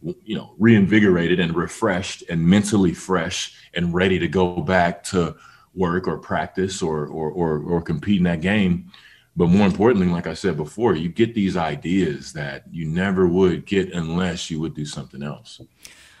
you 0.00 0.36
know 0.36 0.54
reinvigorated 0.58 1.40
and 1.40 1.54
refreshed 1.54 2.22
and 2.30 2.40
mentally 2.40 2.94
fresh 2.94 3.56
and 3.74 3.92
ready 3.92 4.18
to 4.18 4.28
go 4.28 4.60
back 4.60 5.02
to 5.02 5.34
work 5.74 6.06
or 6.06 6.18
practice 6.18 6.82
or 6.82 7.06
or 7.06 7.30
or, 7.30 7.58
or 7.58 7.82
compete 7.82 8.18
in 8.18 8.24
that 8.24 8.40
game 8.40 8.90
but 9.36 9.48
more 9.48 9.66
importantly 9.66 10.08
like 10.08 10.26
i 10.26 10.34
said 10.34 10.56
before 10.56 10.94
you 10.94 11.08
get 11.08 11.34
these 11.34 11.56
ideas 11.56 12.32
that 12.32 12.64
you 12.70 12.86
never 12.86 13.26
would 13.26 13.66
get 13.66 13.92
unless 13.92 14.50
you 14.50 14.60
would 14.60 14.74
do 14.74 14.84
something 14.84 15.22
else. 15.22 15.60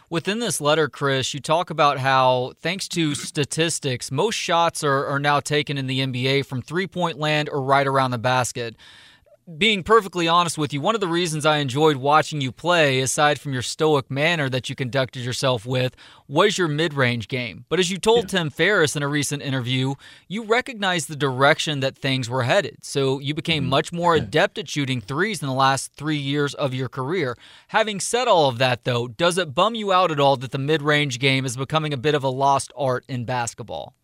Within 0.08 0.40
this 0.40 0.60
letter, 0.60 0.88
Chris, 0.88 1.32
you 1.34 1.38
talk 1.38 1.70
about 1.70 1.98
how, 1.98 2.54
thanks 2.60 2.88
to 2.88 3.14
statistics, 3.14 4.10
most 4.10 4.34
shots 4.34 4.82
are, 4.82 5.06
are 5.06 5.20
now 5.20 5.38
taken 5.38 5.78
in 5.78 5.86
the 5.86 6.00
NBA 6.00 6.46
from 6.46 6.62
three 6.62 6.88
point 6.88 7.16
land 7.16 7.48
or 7.48 7.62
right 7.62 7.86
around 7.86 8.10
the 8.10 8.18
basket 8.18 8.74
being 9.58 9.82
perfectly 9.82 10.28
honest 10.28 10.56
with 10.58 10.72
you, 10.72 10.80
one 10.80 10.94
of 10.94 11.00
the 11.00 11.08
reasons 11.08 11.44
I 11.44 11.58
enjoyed 11.58 11.96
watching 11.96 12.40
you 12.40 12.52
play, 12.52 13.00
aside 13.00 13.40
from 13.40 13.52
your 13.52 13.62
stoic 13.62 14.10
manner 14.10 14.48
that 14.48 14.68
you 14.68 14.76
conducted 14.76 15.20
yourself 15.24 15.66
with, 15.66 15.96
was 16.28 16.58
your 16.58 16.68
mid 16.68 16.94
range 16.94 17.28
game. 17.28 17.64
But 17.68 17.78
as 17.78 17.90
you 17.90 17.98
told 17.98 18.24
yeah. 18.24 18.38
Tim 18.38 18.50
Ferriss 18.50 18.96
in 18.96 19.02
a 19.02 19.08
recent 19.08 19.42
interview, 19.42 19.94
you 20.28 20.44
recognized 20.44 21.08
the 21.08 21.16
direction 21.16 21.80
that 21.80 21.96
things 21.96 22.30
were 22.30 22.44
headed. 22.44 22.78
So 22.82 23.18
you 23.18 23.34
became 23.34 23.64
mm-hmm. 23.64 23.70
much 23.70 23.92
more 23.92 24.14
adept 24.14 24.58
at 24.58 24.68
shooting 24.68 25.00
threes 25.00 25.42
in 25.42 25.48
the 25.48 25.54
last 25.54 25.92
three 25.94 26.16
years 26.16 26.54
of 26.54 26.74
your 26.74 26.88
career. 26.88 27.36
Having 27.68 28.00
said 28.00 28.28
all 28.28 28.48
of 28.48 28.58
that, 28.58 28.84
though, 28.84 29.08
does 29.08 29.38
it 29.38 29.54
bum 29.54 29.74
you 29.74 29.92
out 29.92 30.10
at 30.10 30.20
all 30.20 30.36
that 30.36 30.52
the 30.52 30.58
mid 30.58 30.82
range 30.82 31.18
game 31.18 31.44
is 31.44 31.56
becoming 31.56 31.92
a 31.92 31.98
bit 31.98 32.14
of 32.14 32.22
a 32.22 32.28
lost 32.28 32.72
art 32.76 33.04
in 33.08 33.24
basketball? 33.24 33.94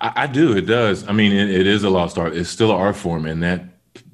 I, 0.00 0.12
I 0.16 0.26
do. 0.26 0.56
It 0.56 0.66
does. 0.66 1.08
I 1.08 1.12
mean, 1.12 1.32
it, 1.32 1.50
it 1.50 1.66
is 1.66 1.82
a 1.82 1.90
lost 1.90 2.18
art. 2.18 2.36
It's 2.36 2.50
still 2.50 2.70
an 2.70 2.76
art 2.76 2.96
form, 2.96 3.26
and 3.26 3.42
that 3.42 3.64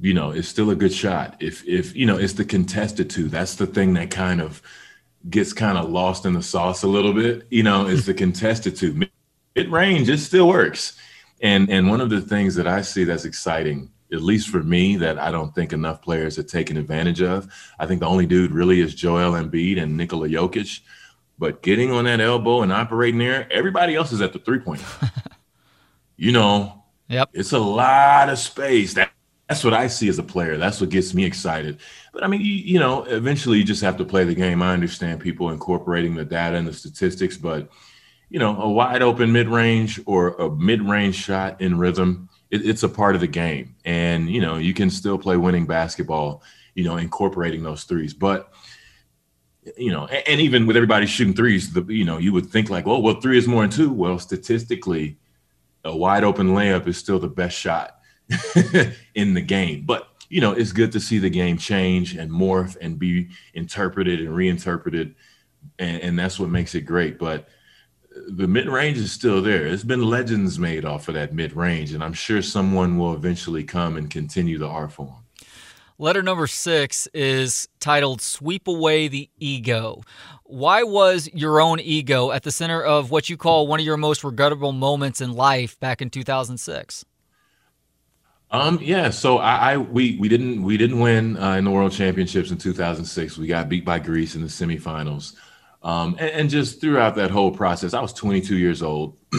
you 0.01 0.15
know, 0.15 0.31
it's 0.31 0.49
still 0.49 0.71
a 0.71 0.77
good 0.77 0.93
shot. 0.93 1.37
If 1.41 1.67
if 1.67 1.95
you 1.95 2.07
know, 2.07 2.17
it's 2.17 2.35
the 2.35 2.45
contested 2.45 3.11
two. 3.11 3.29
That's 3.29 3.55
the 3.55 3.67
thing 3.67 3.95
that 3.95 4.11
kind 4.11 4.41
of 4.41 4.63
gets 5.31 5.53
kind 5.53 5.79
of 5.79 5.91
lost 5.91 6.27
in 6.27 6.35
the 6.35 6.43
sauce 6.43 6.83
a 6.83 6.89
little 6.89 7.13
bit. 7.13 7.47
You 7.51 7.63
know, 7.63 7.87
is 7.87 8.07
the 8.07 8.15
contested 8.15 8.77
two. 8.77 8.95
Mid 8.95 9.69
range, 9.71 10.09
it 10.09 10.19
still 10.19 10.49
works. 10.49 10.99
And 11.41 11.69
and 11.71 11.89
one 11.89 12.01
of 12.01 12.11
the 12.11 12.21
things 12.21 12.55
that 12.57 12.67
I 12.67 12.83
see 12.83 13.05
that's 13.05 13.25
exciting, 13.25 13.91
at 14.13 14.23
least 14.23 14.49
for 14.49 14.63
me, 14.63 14.97
that 14.97 15.19
I 15.19 15.31
don't 15.31 15.55
think 15.55 15.73
enough 15.73 16.03
players 16.03 16.39
are 16.39 16.43
taking 16.43 16.77
advantage 16.77 17.23
of. 17.23 17.53
I 17.79 17.87
think 17.87 18.01
the 18.01 18.07
only 18.07 18.27
dude 18.27 18.53
really 18.53 18.81
is 18.81 18.95
Joel 18.95 19.33
Embiid 19.33 19.81
and 19.83 19.97
Nikola 19.97 20.29
Jokic. 20.29 20.81
But 21.39 21.63
getting 21.63 21.91
on 21.91 22.05
that 22.05 22.21
elbow 22.21 22.63
and 22.63 22.73
operating 22.73 23.19
there, 23.19 23.53
everybody 23.53 23.97
else 23.97 24.13
is 24.13 24.21
at 24.21 24.33
the 24.33 24.39
three 24.39 24.61
point. 24.61 24.83
you 26.17 26.33
know, 26.33 26.85
yep. 27.09 27.31
It's 27.33 27.53
a 27.53 27.59
lot 27.59 28.29
of 28.29 28.39
space. 28.39 28.95
That 28.95 29.11
that's 29.55 29.63
what 29.63 29.73
I 29.73 29.87
see 29.87 30.09
as 30.09 30.19
a 30.19 30.25
player. 30.25 30.57
That's 30.57 30.81
what 30.81 30.91
gets 30.91 31.15
me 31.15 31.25
excited. 31.25 31.79
But 32.13 32.25
I 32.25 32.27
mean, 32.27 32.41
you, 32.41 32.55
you, 32.55 32.81
know, 32.81 33.05
eventually 33.05 33.59
you 33.59 33.63
just 33.63 33.83
have 33.83 33.97
to 33.99 34.05
play 34.05 34.25
the 34.25 34.35
game. 34.35 34.63
I 34.63 34.73
understand 34.73 35.21
people 35.21 35.51
incorporating 35.51 36.17
the 36.17 36.25
data 36.25 36.57
and 36.57 36.67
the 36.67 36.73
statistics, 36.73 37.37
but 37.37 37.71
you 38.31 38.41
know, 38.41 38.61
a 38.61 38.69
wide 38.69 39.01
open 39.01 39.31
mid 39.31 39.49
range 39.49 40.01
or 40.07 40.31
a 40.35 40.51
mid 40.51 40.83
range 40.83 41.15
shot 41.15 41.61
in 41.61 41.79
rhythm 41.79 42.29
it, 42.51 42.67
it's 42.67 42.83
a 42.83 42.89
part 42.89 43.15
of 43.15 43.21
the 43.21 43.29
game, 43.29 43.77
and 43.85 44.29
you 44.29 44.41
know 44.41 44.57
you 44.57 44.75
can 44.75 44.91
still 44.91 45.19
play 45.19 45.37
winning 45.37 45.67
basketball. 45.67 46.43
You 46.75 46.83
know, 46.83 46.97
incorporating 46.97 47.63
those 47.63 47.85
threes, 47.85 48.13
but 48.13 48.53
you 49.77 49.93
know, 49.93 50.07
and, 50.07 50.27
and, 50.27 50.41
even 50.41 50.67
with 50.67 50.77
everybody 50.77 51.07
shooting 51.07 51.35
threes, 51.35 51.73
the 51.73 51.85
you 51.85 52.05
know 52.05 52.19
you 52.19 52.33
would 52.33 52.47
think 52.47 52.71
like, 52.71 52.89
oh, 52.89 52.99
well, 52.99 53.21
three 53.21 53.39
is 53.39 53.47
more 53.47 53.63
than 53.63 53.71
two. 53.71 53.93
Well, 53.93 54.19
statistically, 54.19 55.17
a 55.85 55.97
wide 55.97 56.25
open 56.25 56.49
layup 56.49 56.89
is 56.89 56.99
still 56.99 57.21
the 57.21 57.29
best 57.29 57.57
shot 57.57 58.01
in 59.15 59.35
the 59.35 59.43
game. 59.43 59.85
But 59.87 60.09
you 60.29 60.41
know, 60.41 60.53
it's 60.53 60.73
good 60.73 60.93
to 60.93 61.01
see 61.01 61.19
the 61.19 61.31
game 61.31 61.59
change 61.59 62.17
and 62.17 62.31
morph 62.31 62.77
and 62.81 62.99
be 62.99 63.29
interpreted 63.53 64.21
and 64.21 64.35
reinterpreted, 64.35 65.15
and, 65.79 66.03
and 66.03 66.19
that's 66.19 66.41
what 66.41 66.49
makes 66.49 66.75
it 66.75 66.83
great. 66.83 67.19
But 67.19 67.49
the 68.29 68.49
mid 68.49 68.69
range 68.69 68.99
is 68.99 69.13
still 69.13 69.43
there. 69.43 69.67
It's 69.67 69.85
been 69.85 70.05
legends 70.05 70.59
made 70.59 70.85
off 70.85 71.09
of 71.09 71.15
that 71.15 71.35
mid 71.35 71.55
range, 71.55 71.93
and 71.93 72.03
I'm 72.03 72.13
sure 72.13 72.43
someone 72.43 72.99
will 72.99 73.15
eventually 73.15 73.65
come 73.65 73.97
and 73.97 74.11
continue 74.11 74.59
the 74.59 74.69
art 74.69 74.93
form. 74.93 75.25
Letter 75.99 76.23
number 76.23 76.49
six 76.49 77.07
is 77.15 77.69
titled 77.79 78.21
Sweep 78.21 78.67
Away 78.67 79.07
the 79.07 79.31
Ego. 79.39 80.03
Why 80.43 80.83
was 80.83 81.29
your 81.33 81.61
own 81.61 81.79
ego 81.79 82.33
at 82.33 82.43
the 82.43 82.51
center 82.51 82.83
of 82.83 83.13
what 83.13 83.29
you 83.29 83.37
call 83.37 83.69
one 83.69 83.79
of 83.79 83.87
your 83.87 83.97
most 83.97 84.25
regrettable 84.25 84.73
moments 84.73 85.21
in 85.21 85.33
life 85.33 85.79
back 85.79 86.03
in 86.03 86.11
2006? 86.11 87.05
Um, 88.55 88.79
yeah, 88.81 89.11
so 89.11 89.39
I, 89.39 89.73
I 89.73 89.77
we 89.79 90.17
we 90.17 90.29
didn't 90.29 90.63
we 90.63 90.77
didn't 90.77 91.01
win 91.01 91.37
uh, 91.37 91.55
in 91.55 91.65
the 91.65 91.73
World 91.73 91.91
Championships 91.91 92.53
in 92.53 92.57
2006. 92.57 93.37
We 93.37 93.49
got 93.49 93.69
beat 93.69 93.85
by 93.85 93.99
Greece 93.99 94.37
in 94.37 94.43
the 94.43 94.47
semifinals. 94.47 95.35
Um, 95.83 96.15
and, 96.21 96.31
and, 96.31 96.49
just 96.49 96.81
throughout 96.81 97.17
that 97.17 97.33
whole 97.33 97.51
process, 97.51 97.95
I 97.95 98.01
was 98.01 98.13
22 98.13 98.57
years 98.57 98.81
old. 98.81 99.19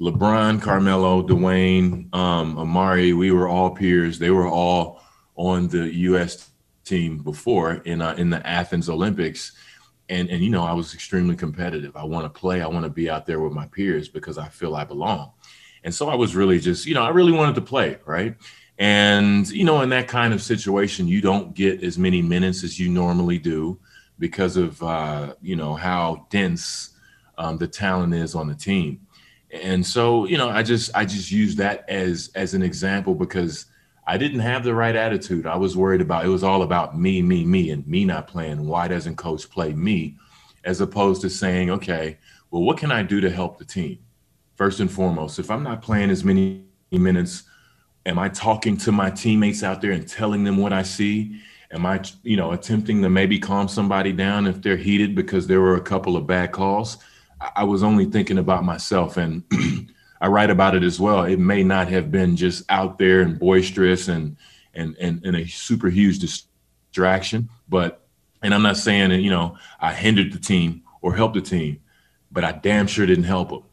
LeBron, 0.00 0.60
Carmelo, 0.60 1.26
Dwayne, 1.26 2.14
um, 2.14 2.56
Amar'e, 2.56 3.16
we 3.16 3.32
were 3.32 3.48
all 3.48 3.70
peers. 3.70 4.18
They 4.18 4.30
were 4.30 4.46
all 4.46 5.00
on 5.34 5.68
the 5.68 5.92
U.S. 5.94 6.50
team 6.84 7.18
before 7.18 7.76
in 7.86 8.02
uh, 8.02 8.16
in 8.18 8.28
the 8.28 8.46
Athens 8.46 8.90
Olympics, 8.90 9.52
and 10.10 10.28
and 10.28 10.44
you 10.44 10.50
know 10.50 10.64
I 10.64 10.74
was 10.74 10.92
extremely 10.92 11.36
competitive. 11.36 11.96
I 11.96 12.04
want 12.04 12.26
to 12.26 12.38
play. 12.38 12.60
I 12.60 12.66
want 12.66 12.84
to 12.84 12.90
be 12.90 13.08
out 13.08 13.24
there 13.24 13.40
with 13.40 13.54
my 13.54 13.66
peers 13.68 14.10
because 14.10 14.36
I 14.36 14.50
feel 14.50 14.76
I 14.76 14.84
belong. 14.84 15.32
And 15.84 15.94
so 15.94 16.08
I 16.08 16.14
was 16.14 16.34
really 16.34 16.58
just 16.58 16.86
you 16.86 16.94
know 16.94 17.02
I 17.02 17.10
really 17.10 17.32
wanted 17.32 17.54
to 17.56 17.60
play 17.60 17.98
right. 18.04 18.34
And 18.78 19.48
you 19.50 19.64
know 19.64 19.82
in 19.82 19.90
that 19.90 20.08
kind 20.08 20.34
of 20.34 20.42
situation 20.42 21.06
you 21.06 21.20
don't 21.20 21.54
get 21.54 21.84
as 21.84 21.98
many 21.98 22.22
minutes 22.22 22.64
as 22.64 22.80
you 22.80 22.88
normally 22.88 23.38
do 23.38 23.78
because 24.18 24.56
of 24.56 24.82
uh, 24.82 25.34
you 25.40 25.54
know 25.54 25.74
how 25.74 26.26
dense 26.30 26.90
um, 27.38 27.58
the 27.58 27.68
talent 27.68 28.14
is 28.14 28.34
on 28.34 28.48
the 28.48 28.54
team. 28.54 29.06
And 29.52 29.86
so 29.86 30.26
you 30.26 30.38
know 30.38 30.48
I 30.48 30.62
just 30.62 30.90
I 30.96 31.04
just 31.04 31.30
use 31.30 31.54
that 31.56 31.88
as 31.88 32.30
as 32.34 32.54
an 32.54 32.62
example 32.62 33.14
because 33.14 33.66
I 34.06 34.18
didn't 34.18 34.40
have 34.40 34.64
the 34.64 34.74
right 34.74 34.94
attitude. 34.94 35.46
I 35.46 35.56
was 35.56 35.76
worried 35.76 36.00
about 36.00 36.24
it 36.24 36.28
was 36.28 36.44
all 36.44 36.62
about 36.62 36.98
me, 36.98 37.22
me, 37.22 37.44
me, 37.44 37.70
and 37.70 37.86
me 37.86 38.04
not 38.04 38.26
playing. 38.26 38.66
Why 38.66 38.88
doesn't 38.88 39.16
coach 39.16 39.48
play 39.48 39.72
me? 39.72 40.16
As 40.64 40.80
opposed 40.80 41.22
to 41.22 41.30
saying, 41.30 41.70
okay, 41.70 42.18
well, 42.50 42.62
what 42.62 42.78
can 42.78 42.90
I 42.90 43.02
do 43.02 43.20
to 43.20 43.30
help 43.30 43.58
the 43.58 43.64
team? 43.64 43.98
First 44.56 44.80
and 44.80 44.90
foremost, 44.90 45.38
if 45.38 45.50
I'm 45.50 45.62
not 45.62 45.82
playing 45.82 46.10
as 46.10 46.24
many 46.24 46.64
minutes, 46.92 47.42
am 48.06 48.18
I 48.18 48.28
talking 48.28 48.76
to 48.78 48.92
my 48.92 49.10
teammates 49.10 49.62
out 49.62 49.80
there 49.80 49.90
and 49.90 50.06
telling 50.06 50.44
them 50.44 50.58
what 50.58 50.72
I 50.72 50.82
see? 50.82 51.40
Am 51.72 51.84
I, 51.84 52.02
you 52.22 52.36
know, 52.36 52.52
attempting 52.52 53.02
to 53.02 53.10
maybe 53.10 53.38
calm 53.38 53.66
somebody 53.66 54.12
down 54.12 54.46
if 54.46 54.62
they're 54.62 54.76
heated 54.76 55.14
because 55.14 55.46
there 55.46 55.60
were 55.60 55.74
a 55.74 55.80
couple 55.80 56.16
of 56.16 56.26
bad 56.26 56.52
calls? 56.52 56.98
I 57.56 57.64
was 57.64 57.82
only 57.82 58.04
thinking 58.04 58.38
about 58.38 58.64
myself 58.64 59.16
and 59.16 59.42
I 60.20 60.28
write 60.28 60.50
about 60.50 60.74
it 60.74 60.82
as 60.82 61.00
well. 61.00 61.24
It 61.24 61.38
may 61.38 61.62
not 61.62 61.88
have 61.88 62.10
been 62.10 62.36
just 62.36 62.64
out 62.70 62.98
there 62.98 63.20
and 63.20 63.38
boisterous 63.38 64.08
and 64.08 64.36
and 64.72 64.96
and, 64.98 65.24
and 65.24 65.36
a 65.36 65.46
super 65.46 65.90
huge 65.90 66.18
distraction, 66.20 67.50
but 67.68 68.06
and 68.42 68.54
I'm 68.54 68.62
not 68.62 68.76
saying 68.76 69.10
that 69.10 69.20
you 69.20 69.30
know 69.30 69.58
I 69.80 69.92
hindered 69.92 70.32
the 70.32 70.38
team 70.38 70.82
or 71.02 71.14
helped 71.14 71.34
the 71.34 71.42
team, 71.42 71.80
but 72.30 72.44
I 72.44 72.52
damn 72.52 72.86
sure 72.86 73.04
didn't 73.04 73.24
help 73.24 73.50
them. 73.50 73.64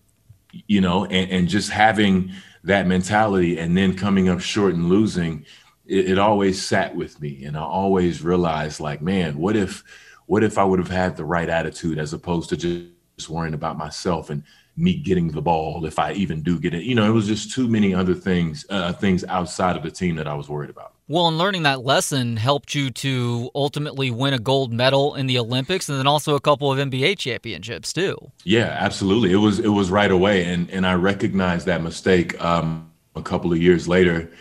You 0.67 0.81
know, 0.81 1.05
and, 1.05 1.31
and 1.31 1.47
just 1.47 1.69
having 1.69 2.31
that 2.63 2.87
mentality 2.87 3.57
and 3.57 3.75
then 3.75 3.95
coming 3.95 4.29
up 4.29 4.39
short 4.39 4.73
and 4.73 4.89
losing, 4.89 5.45
it, 5.85 6.11
it 6.11 6.19
always 6.19 6.61
sat 6.61 6.95
with 6.95 7.19
me, 7.21 7.45
and 7.45 7.57
I 7.57 7.61
always 7.61 8.21
realized 8.21 8.79
like, 8.79 9.01
man, 9.01 9.37
what 9.37 9.55
if 9.55 9.83
what 10.27 10.43
if 10.43 10.57
I 10.57 10.63
would 10.63 10.79
have 10.79 10.89
had 10.89 11.17
the 11.17 11.25
right 11.25 11.49
attitude 11.49 11.97
as 11.97 12.13
opposed 12.13 12.49
to 12.49 12.57
just 12.57 13.29
worrying 13.29 13.53
about 13.53 13.77
myself? 13.77 14.29
And 14.29 14.43
me 14.75 14.95
getting 14.95 15.29
the 15.29 15.41
ball 15.41 15.85
if 15.85 15.99
I 15.99 16.13
even 16.13 16.41
do 16.41 16.59
get 16.59 16.73
it. 16.73 16.83
You 16.83 16.95
know, 16.95 17.07
it 17.07 17.13
was 17.13 17.27
just 17.27 17.51
too 17.51 17.67
many 17.67 17.93
other 17.93 18.13
things, 18.13 18.65
uh, 18.69 18.93
things 18.93 19.23
outside 19.25 19.75
of 19.75 19.83
the 19.83 19.91
team 19.91 20.15
that 20.15 20.27
I 20.27 20.33
was 20.33 20.49
worried 20.49 20.69
about. 20.69 20.93
Well, 21.07 21.27
and 21.27 21.37
learning 21.37 21.63
that 21.63 21.83
lesson 21.83 22.37
helped 22.37 22.73
you 22.73 22.89
to 22.89 23.51
ultimately 23.53 24.11
win 24.11 24.33
a 24.33 24.39
gold 24.39 24.71
medal 24.71 25.15
in 25.15 25.27
the 25.27 25.39
Olympics, 25.39 25.89
and 25.89 25.99
then 25.99 26.07
also 26.07 26.35
a 26.35 26.39
couple 26.39 26.71
of 26.71 26.79
NBA 26.79 27.17
championships 27.17 27.91
too. 27.91 28.31
Yeah, 28.45 28.77
absolutely. 28.79 29.33
It 29.33 29.37
was 29.37 29.59
it 29.59 29.67
was 29.67 29.91
right 29.91 30.09
away, 30.09 30.45
and 30.45 30.69
and 30.71 30.87
I 30.87 30.93
recognized 30.93 31.65
that 31.65 31.83
mistake 31.83 32.41
um, 32.41 32.89
a 33.15 33.21
couple 33.21 33.51
of 33.51 33.61
years 33.61 33.89
later. 33.89 34.31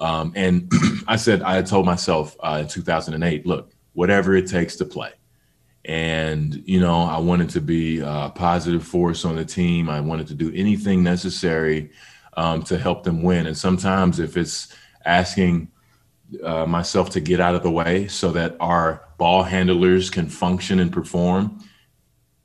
Um, 0.00 0.32
and 0.36 0.70
I 1.08 1.16
said 1.16 1.42
I 1.42 1.54
had 1.54 1.66
told 1.66 1.86
myself 1.86 2.36
uh, 2.40 2.58
in 2.60 2.68
2008, 2.68 3.46
look, 3.46 3.72
whatever 3.94 4.36
it 4.36 4.48
takes 4.48 4.76
to 4.76 4.84
play 4.84 5.12
and 5.88 6.62
you 6.66 6.78
know 6.78 7.00
i 7.04 7.18
wanted 7.18 7.48
to 7.48 7.62
be 7.62 8.00
a 8.00 8.30
positive 8.34 8.84
force 8.84 9.24
on 9.24 9.34
the 9.34 9.44
team. 9.44 9.88
I 9.88 10.00
wanted 10.00 10.28
to 10.28 10.34
do 10.34 10.52
anything 10.54 11.02
necessary 11.02 11.90
um, 12.36 12.62
to 12.64 12.78
help 12.78 13.02
them 13.02 13.22
win. 13.22 13.46
And 13.46 13.56
sometimes 13.56 14.20
if 14.20 14.36
it's 14.36 14.72
asking 15.04 15.68
uh, 16.44 16.66
myself 16.66 17.08
to 17.10 17.20
get 17.20 17.40
out 17.40 17.54
of 17.54 17.62
the 17.62 17.70
way 17.70 18.06
so 18.06 18.30
that 18.32 18.54
our 18.60 19.08
ball 19.16 19.42
handlers 19.42 20.10
can 20.10 20.28
function 20.28 20.78
and 20.78 20.92
perform 20.92 21.58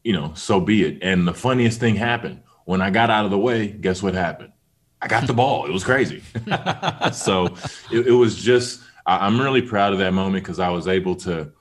you 0.04 0.14
know 0.14 0.34
so 0.36 0.60
be 0.60 0.84
it. 0.84 1.00
And 1.02 1.28
the 1.28 1.34
funniest 1.34 1.80
thing 1.80 1.96
happened. 1.96 2.42
When 2.66 2.82
i 2.82 2.90
got 2.90 3.10
out 3.10 3.26
of 3.26 3.32
the 3.32 3.38
way 3.38 3.68
guess 3.68 4.02
what 4.02 4.14
happened? 4.14 4.54
I 5.02 5.08
got 5.10 5.28
the 5.28 5.34
ball. 5.34 5.66
It 5.66 5.72
was 5.72 5.84
crazy. 5.84 6.24
So 7.12 7.48
it, 7.92 8.08
it 8.08 8.12
was 8.12 8.42
just 8.42 8.82
I, 9.06 9.28
i'm 9.28 9.40
really 9.40 9.62
proud 9.62 9.92
of 9.92 10.00
that 10.00 10.14
moment 10.14 10.44
because 10.44 10.60
i 10.60 10.70
was 10.70 10.88
able 10.88 11.16
to 11.18 11.52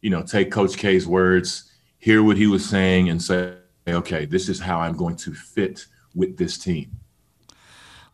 you 0.00 0.10
know, 0.10 0.22
take 0.22 0.50
Coach 0.50 0.76
K's 0.76 1.06
words, 1.06 1.72
hear 1.98 2.22
what 2.22 2.36
he 2.36 2.46
was 2.46 2.68
saying, 2.68 3.08
and 3.08 3.22
say, 3.22 3.54
okay, 3.88 4.24
this 4.24 4.48
is 4.48 4.60
how 4.60 4.80
I'm 4.80 4.96
going 4.96 5.16
to 5.16 5.32
fit 5.34 5.86
with 6.14 6.36
this 6.36 6.58
team. 6.58 7.00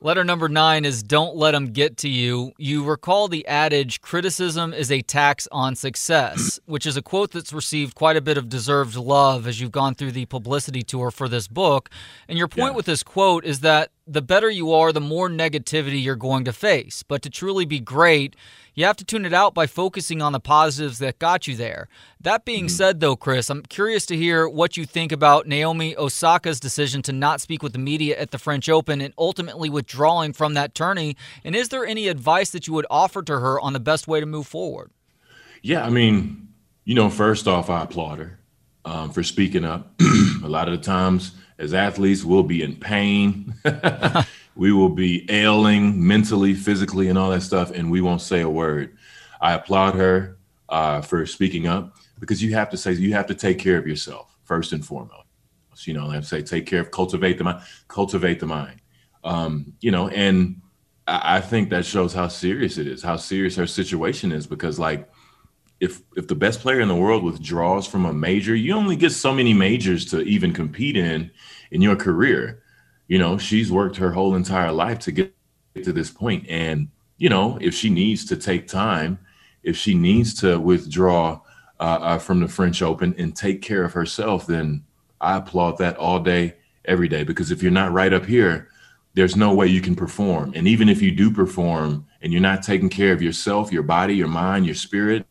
Letter 0.03 0.25
number 0.25 0.49
nine 0.49 0.85
is 0.85 1.03
Don't 1.03 1.37
Let 1.37 1.53
Them 1.53 1.73
Get 1.73 1.97
to 1.99 2.09
You. 2.09 2.53
You 2.59 2.85
recall 2.85 3.29
the 3.29 3.47
adage, 3.47 4.03
criticism 4.03 4.75
is 4.75 4.93
a 4.93 5.01
tax 5.01 5.49
on 5.51 5.75
success, 5.75 6.61
which 6.67 6.87
is 6.87 6.99
a 6.99 7.03
quote 7.03 7.31
that's 7.31 7.53
received 7.53 7.95
quite 7.95 8.17
a 8.17 8.21
bit 8.21 8.37
of 8.37 8.51
deserved 8.51 8.95
love 8.97 9.47
as 9.47 9.59
you've 9.59 9.73
gone 9.73 9.95
through 9.95 10.13
the 10.13 10.27
publicity 10.27 10.83
tour 10.83 11.11
for 11.11 11.31
this 11.31 11.49
book. 11.49 11.89
And 12.29 12.37
your 12.37 12.47
point 12.47 12.73
yeah. 12.73 12.77
with 12.77 12.87
this 12.87 13.03
quote 13.03 13.47
is 13.47 13.61
that 13.61 13.91
the 14.07 14.23
better 14.23 14.49
you 14.49 14.73
are, 14.73 14.93
the 14.93 15.01
more 15.01 15.29
negativity 15.29 16.03
you're 16.03 16.15
going 16.15 16.45
to 16.45 16.53
face. 16.53 17.03
But 17.03 17.23
to 17.23 17.31
truly 17.31 17.65
be 17.65 17.81
great, 17.81 18.37
you 18.75 18.85
have 18.85 18.97
to 18.97 19.05
tune 19.05 19.25
it 19.25 19.33
out 19.33 19.55
by 19.55 19.67
focusing 19.67 20.23
on 20.23 20.33
the 20.33 20.41
positives 20.41 20.99
that 20.99 21.19
got 21.19 21.49
you 21.49 21.57
there. 21.57 21.89
That 22.21 22.45
being 22.45 22.67
mm-hmm. 22.67 22.77
said, 22.77 23.01
though, 23.01 23.17
Chris, 23.17 23.51
I'm 23.51 23.63
curious 23.63 24.07
to 24.07 24.17
hear 24.17 24.49
what 24.49 24.77
you 24.77 24.85
think 24.85 25.11
about 25.11 25.49
Naomi 25.49 25.97
Osaka's 25.97 26.61
decision 26.61 27.03
to 27.03 27.13
not 27.13 27.41
speak 27.41 27.63
with 27.63 27.73
the 27.73 27.79
media 27.79 28.19
at 28.19 28.31
the 28.31 28.39
French 28.39 28.69
Open 28.69 29.01
and 29.01 29.15
ultimately 29.19 29.71
withdrawing 29.71 30.33
from 30.33 30.55
that 30.55 30.75
tourney. 30.75 31.17
And 31.43 31.57
is 31.57 31.71
there 31.71 31.87
any 31.87 32.07
advice 32.09 32.51
that 32.51 32.67
you 32.67 32.75
would 32.75 32.87
offer 32.91 33.23
to 33.23 33.41
her 33.41 33.59
on 33.61 33.73
the 33.73 33.81
best 33.81 34.07
way 34.07 34.21
to 34.21 34.27
move 34.27 34.47
forward? 34.47 34.91
Yeah, 35.63 35.85
I 35.85 35.91
mean, 35.91 36.49
you 36.85 36.95
know, 36.95 37.11
first 37.11 37.49
off, 37.49 37.71
I 37.71 37.83
applaud 37.83 38.19
her 38.19 38.39
um, 38.85 39.11
for 39.11 39.23
speaking 39.23 39.65
up. 39.65 39.91
a 40.45 40.49
lot 40.49 40.69
of 40.69 40.79
the 40.79 40.85
times, 40.85 41.33
as 41.59 41.75
athletes, 41.75 42.25
we'll 42.25 42.43
be 42.43 42.63
in 42.63 42.77
pain. 42.77 43.55
we 44.57 44.73
will 44.73 44.89
be 44.89 45.27
ailing 45.31 46.07
mentally, 46.07 46.55
physically, 46.55 47.09
and 47.09 47.19
all 47.19 47.31
that 47.31 47.43
stuff, 47.43 47.71
and 47.71 47.91
we 47.91 48.01
won't 48.01 48.23
say 48.23 48.41
a 48.41 48.49
word. 48.49 48.97
I 49.41 49.55
applaud 49.55 49.95
her 49.95 50.39
uh, 50.69 51.01
for 51.01 51.27
speaking 51.27 51.67
up 51.67 51.97
because 52.19 52.43
you 52.43 52.55
have 52.55 52.71
to 52.71 52.77
say 52.77 52.93
you 52.93 53.13
have 53.13 53.27
to 53.27 53.35
take 53.35 53.59
care 53.59 53.79
of 53.79 53.87
yourself 53.87 54.37
first 54.45 54.73
and 54.73 54.85
foremost. 54.85 55.23
You 55.85 55.93
know, 55.93 56.11
I 56.11 56.21
say 56.21 56.41
take 56.41 56.67
care 56.67 56.81
of, 56.81 56.91
cultivate 56.91 57.37
the 57.37 57.45
mind, 57.45 57.61
cultivate 57.87 58.41
the 58.41 58.47
mind. 58.47 58.81
Um, 59.25 59.75
you 59.81 59.91
know, 59.91 60.09
and 60.09 60.63
I, 61.07 61.37
I 61.37 61.41
think 61.41 61.69
that 61.71 61.85
shows 61.85 62.15
how 62.15 62.29
serious 62.29 62.79
it 62.79 62.87
is, 62.87 63.03
how 63.03 63.17
serious 63.17 63.57
her 63.57 63.67
situation 63.67 64.33
is, 64.33 64.47
because 64.47 64.79
like 64.79 65.09
if 65.81 66.01
if 66.17 66.27
the 66.27 66.35
best 66.35 66.61
player 66.61 66.81
in 66.81 66.89
the 66.89 66.95
world 66.95 67.23
withdraws 67.23 67.87
from 67.87 68.07
a 68.07 68.13
major, 68.13 68.55
you 68.55 68.75
only 68.75 68.97
get 68.97 69.11
so 69.11 69.33
many 69.33 69.53
majors 69.53 70.05
to 70.07 70.21
even 70.23 70.53
compete 70.53 70.97
in 70.97 71.31
in 71.71 71.83
your 71.83 71.97
career 71.97 72.63
you 73.09 73.19
know, 73.19 73.39
she's 73.39 73.71
worked 73.71 73.97
her 73.97 74.13
whole 74.13 74.35
entire 74.35 74.73
life 74.73 74.99
to 75.01 75.13
get 75.13 75.35
to 75.83 75.93
this 75.93 76.11
point. 76.11 76.47
And, 76.49 76.89
you 77.19 77.29
know, 77.29 77.59
if 77.61 77.75
she 77.75 77.91
needs 77.91 78.25
to 78.27 78.37
take 78.37 78.67
time, 78.67 79.19
if 79.63 79.77
she 79.77 79.95
needs 79.95 80.35
to 80.41 80.59
withdraw 80.59 81.41
uh, 81.79 81.83
uh, 81.83 82.19
from 82.19 82.41
the 82.41 82.49
French 82.49 82.83
Open 82.83 83.15
and 83.19 83.37
take 83.37 83.63
care 83.63 83.85
of 83.85 83.93
herself, 83.93 84.47
then 84.47 84.85
I 85.21 85.37
applaud 85.37 85.79
that 85.79 85.97
all 85.97 86.21
day, 86.21 86.57
every 86.85 87.09
day. 87.09 87.23
Because 87.23 87.51
if 87.51 87.63
you're 87.63 87.73
not 87.73 87.93
right 87.93 88.13
up 88.13 88.27
here, 88.27 88.69
there's 89.15 89.37
no 89.37 89.55
way 89.55 89.67
you 89.67 89.81
can 89.81 89.97
perform. 89.97 90.53
And 90.55 90.67
even 90.69 90.89
if 90.89 91.01
you 91.01 91.11
do 91.11 91.31
perform 91.31 92.07
and 92.23 92.33
you're 92.33 92.43
not 92.43 92.63
taking 92.63 92.89
care 92.89 93.13
of 93.13 93.23
yourself, 93.23 93.73
your 93.73 93.83
body, 93.83 94.15
your 94.15 94.29
mind, 94.29 94.67
your 94.67 94.75
spirit, 94.75 95.27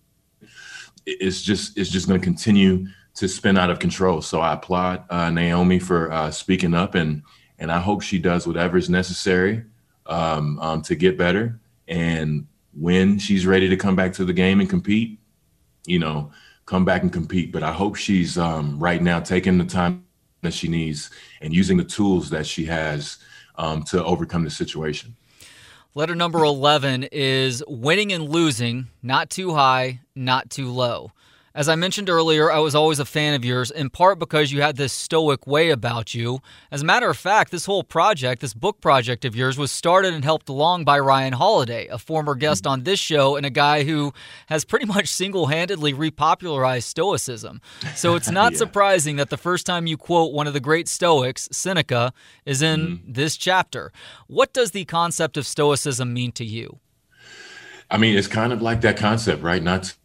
it's 1.06 1.42
just 1.42 1.78
it's 1.78 1.90
just 1.90 2.08
going 2.08 2.20
to 2.20 2.24
continue 2.24 2.88
to 3.16 3.28
spin 3.28 3.58
out 3.58 3.70
of 3.70 3.80
control. 3.80 4.22
So 4.22 4.42
I 4.42 4.54
applaud 4.54 5.06
uh, 5.10 5.30
Naomi 5.30 5.80
for 5.80 6.12
uh, 6.12 6.32
speaking 6.32 6.74
up, 6.74 6.96
and 6.96 7.24
and 7.60 7.72
I 7.72 7.80
hope 7.80 8.02
she 8.02 8.20
does 8.20 8.46
whatever 8.46 8.78
is 8.78 8.90
necessary 8.90 9.64
um, 10.06 10.60
um, 10.60 10.82
to 10.84 10.96
get 10.96 11.18
better. 11.18 11.60
And 11.88 12.48
when 12.74 13.18
she's 13.20 13.46
ready 13.46 13.70
to 13.70 13.78
come 13.78 13.96
back 13.96 14.14
to 14.14 14.26
the 14.26 14.34
game 14.34 14.60
and 14.60 14.70
compete, 14.70 15.20
you 15.86 16.00
know, 16.00 16.32
come 16.66 16.84
back 16.84 17.04
and 17.04 17.14
compete. 17.14 17.52
But 17.52 17.64
I 17.64 17.72
hope 17.72 17.96
she's 17.96 18.38
um, 18.38 18.78
right 18.80 19.02
now 19.02 19.20
taking 19.20 19.58
the 19.58 19.66
time 19.66 20.04
that 20.42 20.54
she 20.54 20.68
needs 20.68 21.10
and 21.42 21.54
using 21.54 21.78
the 21.78 21.84
tools 21.84 22.30
that 22.30 22.46
she 22.46 22.66
has 22.66 23.18
um, 23.58 23.84
to 23.84 24.04
overcome 24.04 24.44
the 24.44 24.50
situation. 24.50 25.16
Letter 25.98 26.14
number 26.14 26.44
11 26.44 27.08
is 27.14 27.64
winning 27.70 28.12
and 28.12 28.28
losing, 28.28 28.88
not 29.02 29.30
too 29.30 29.54
high, 29.54 30.02
not 30.14 30.50
too 30.50 30.70
low. 30.70 31.14
As 31.56 31.70
I 31.70 31.76
mentioned 31.76 32.10
earlier, 32.10 32.52
I 32.52 32.60
was 32.60 32.76
always 32.76 33.00
a 33.00 33.06
fan 33.06 33.34
of 33.34 33.46
yours, 33.46 33.72
in 33.72 33.90
part 33.90 34.20
because 34.20 34.52
you 34.52 34.62
had 34.62 34.76
this 34.76 34.92
stoic 34.92 35.48
way 35.48 35.70
about 35.70 36.14
you. 36.14 36.42
As 36.70 36.82
a 36.82 36.86
matter 36.86 37.10
of 37.10 37.16
fact, 37.16 37.50
this 37.50 37.66
whole 37.66 37.82
project, 37.82 38.42
this 38.42 38.54
book 38.54 38.82
project 38.82 39.24
of 39.24 39.38
yours, 39.38 39.58
was 39.58 39.72
started 39.72 40.14
and 40.14 40.26
helped 40.26 40.50
along 40.50 40.84
by 40.84 41.00
Ryan 41.00 41.32
Holiday, 41.32 41.88
a 41.88 41.98
former 41.98 42.36
guest 42.36 42.68
on 42.68 42.84
this 42.84 43.00
show 43.00 43.38
and 43.38 43.46
a 43.46 43.50
guy 43.50 43.86
who 43.86 44.12
has 44.48 44.66
pretty 44.66 44.86
much 44.86 45.08
single 45.08 45.46
handedly 45.46 45.94
repopularized 45.94 46.84
Stoicism. 46.84 47.62
So 47.96 48.16
it's 48.16 48.30
not 48.30 48.52
yeah. 48.52 48.58
surprising 48.58 49.16
that 49.16 49.30
the 49.30 49.38
first 49.38 49.66
time 49.66 49.88
you 49.88 49.96
quote 49.96 50.34
one 50.34 50.48
of 50.48 50.54
the 50.54 50.60
great 50.60 50.90
Stoics, 50.90 51.48
Seneca, 51.54 52.12
is 52.46 52.62
in 52.62 52.82
mm-hmm. 52.82 53.14
this 53.14 53.38
chapter. 53.38 53.94
What 54.28 54.52
does 54.52 54.72
the 54.72 54.84
concept 54.84 55.38
of 55.38 55.48
Stoicism 55.48 56.14
mean 56.14 56.34
to 56.34 56.44
you? 56.44 56.80
I 57.90 57.96
mean, 57.98 58.18
it's 58.18 58.28
kind 58.28 58.52
of 58.52 58.62
like 58.62 58.82
that 58.82 58.98
concept, 58.98 59.42
right? 59.42 59.64
Not 59.64 59.96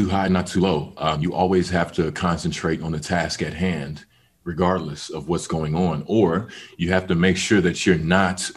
too 0.00 0.08
high, 0.08 0.28
not 0.28 0.46
too 0.46 0.60
low. 0.60 0.94
Um, 0.96 1.20
you 1.20 1.34
always 1.34 1.68
have 1.68 1.92
to 1.92 2.10
concentrate 2.12 2.80
on 2.80 2.92
the 2.92 2.98
task 2.98 3.42
at 3.42 3.52
hand, 3.52 4.06
regardless 4.44 5.10
of 5.10 5.28
what's 5.28 5.46
going 5.46 5.74
on. 5.74 6.04
Or 6.06 6.48
you 6.78 6.90
have 6.90 7.06
to 7.08 7.14
make 7.14 7.36
sure 7.36 7.60
that 7.60 7.84
you're 7.84 7.98
not 7.98 8.50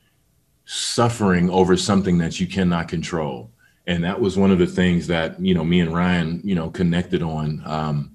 suffering 0.66 1.50
over 1.50 1.76
something 1.76 2.18
that 2.18 2.38
you 2.38 2.46
cannot 2.46 2.86
control. 2.86 3.50
And 3.88 4.04
that 4.04 4.20
was 4.20 4.38
one 4.38 4.52
of 4.52 4.60
the 4.60 4.68
things 4.68 5.08
that, 5.08 5.40
you 5.40 5.52
know, 5.52 5.64
me 5.64 5.80
and 5.80 5.92
Ryan, 5.92 6.40
you 6.44 6.54
know, 6.54 6.70
connected 6.70 7.22
on. 7.24 7.60
Um, 7.64 8.14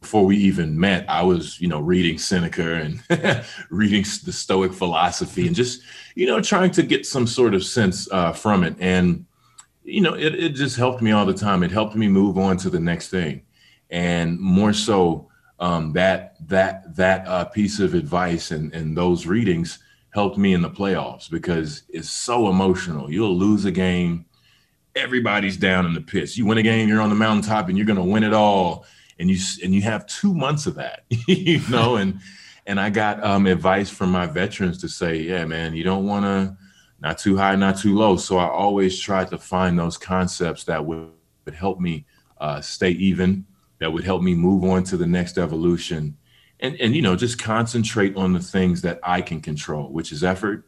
before 0.00 0.26
we 0.26 0.36
even 0.36 0.78
met, 0.78 1.04
I 1.08 1.22
was, 1.22 1.58
you 1.60 1.68
know, 1.68 1.80
reading 1.80 2.18
Seneca 2.18 2.74
and 2.74 3.02
reading 3.70 4.04
the 4.24 4.32
Stoic 4.32 4.72
philosophy 4.74 5.46
and 5.46 5.56
just, 5.56 5.82
you 6.14 6.26
know, 6.26 6.42
trying 6.42 6.70
to 6.72 6.82
get 6.82 7.06
some 7.06 7.26
sort 7.26 7.54
of 7.54 7.64
sense 7.64 8.06
uh, 8.12 8.32
from 8.32 8.64
it. 8.64 8.76
And 8.78 9.24
you 9.88 10.02
know, 10.02 10.14
it, 10.14 10.34
it 10.34 10.50
just 10.50 10.76
helped 10.76 11.00
me 11.02 11.12
all 11.12 11.24
the 11.24 11.34
time. 11.34 11.62
It 11.62 11.70
helped 11.70 11.96
me 11.96 12.08
move 12.08 12.36
on 12.36 12.56
to 12.58 12.70
the 12.70 12.80
next 12.80 13.08
thing. 13.08 13.42
And 13.90 14.38
more 14.38 14.72
so, 14.72 15.28
um, 15.60 15.92
that 15.94 16.36
that 16.46 16.94
that 16.94 17.26
uh, 17.26 17.46
piece 17.46 17.80
of 17.80 17.94
advice 17.94 18.50
and, 18.50 18.72
and 18.74 18.96
those 18.96 19.26
readings 19.26 19.78
helped 20.10 20.38
me 20.38 20.52
in 20.52 20.62
the 20.62 20.70
playoffs 20.70 21.30
because 21.30 21.82
it's 21.88 22.10
so 22.10 22.48
emotional. 22.48 23.10
You'll 23.10 23.36
lose 23.36 23.64
a 23.64 23.70
game, 23.70 24.26
everybody's 24.94 25.56
down 25.56 25.86
in 25.86 25.94
the 25.94 26.00
pits. 26.00 26.36
You 26.36 26.46
win 26.46 26.58
a 26.58 26.62
game, 26.62 26.88
you're 26.88 27.00
on 27.00 27.08
the 27.08 27.16
mountaintop, 27.16 27.68
and 27.68 27.76
you're 27.76 27.86
going 27.86 27.96
to 27.96 28.04
win 28.04 28.24
it 28.24 28.34
all. 28.34 28.84
And 29.18 29.28
you 29.28 29.38
and 29.64 29.74
you 29.74 29.82
have 29.82 30.06
two 30.06 30.34
months 30.34 30.66
of 30.66 30.76
that, 30.76 31.04
you 31.26 31.60
know. 31.70 31.96
And 31.96 32.20
and 32.66 32.78
I 32.78 32.90
got 32.90 33.24
um, 33.24 33.46
advice 33.46 33.90
from 33.90 34.12
my 34.12 34.26
veterans 34.26 34.78
to 34.82 34.88
say, 34.88 35.16
yeah, 35.16 35.44
man, 35.46 35.74
you 35.74 35.82
don't 35.82 36.06
want 36.06 36.24
to 36.24 36.56
not 37.00 37.18
too 37.18 37.36
high, 37.36 37.54
not 37.56 37.78
too 37.78 37.96
low. 37.96 38.16
So 38.16 38.38
I 38.38 38.48
always 38.48 38.98
tried 38.98 39.28
to 39.28 39.38
find 39.38 39.78
those 39.78 39.96
concepts 39.96 40.64
that 40.64 40.84
would, 40.84 41.10
would 41.44 41.54
help 41.54 41.80
me 41.80 42.06
uh, 42.40 42.60
stay 42.60 42.90
even, 42.90 43.46
that 43.78 43.92
would 43.92 44.04
help 44.04 44.22
me 44.22 44.34
move 44.34 44.64
on 44.64 44.84
to 44.84 44.96
the 44.96 45.06
next 45.06 45.38
evolution, 45.38 46.16
and 46.60 46.76
and 46.80 46.94
you 46.94 47.02
know 47.02 47.14
just 47.14 47.38
concentrate 47.38 48.16
on 48.16 48.32
the 48.32 48.40
things 48.40 48.82
that 48.82 48.98
I 49.02 49.22
can 49.22 49.40
control, 49.40 49.92
which 49.92 50.12
is 50.12 50.24
effort, 50.24 50.64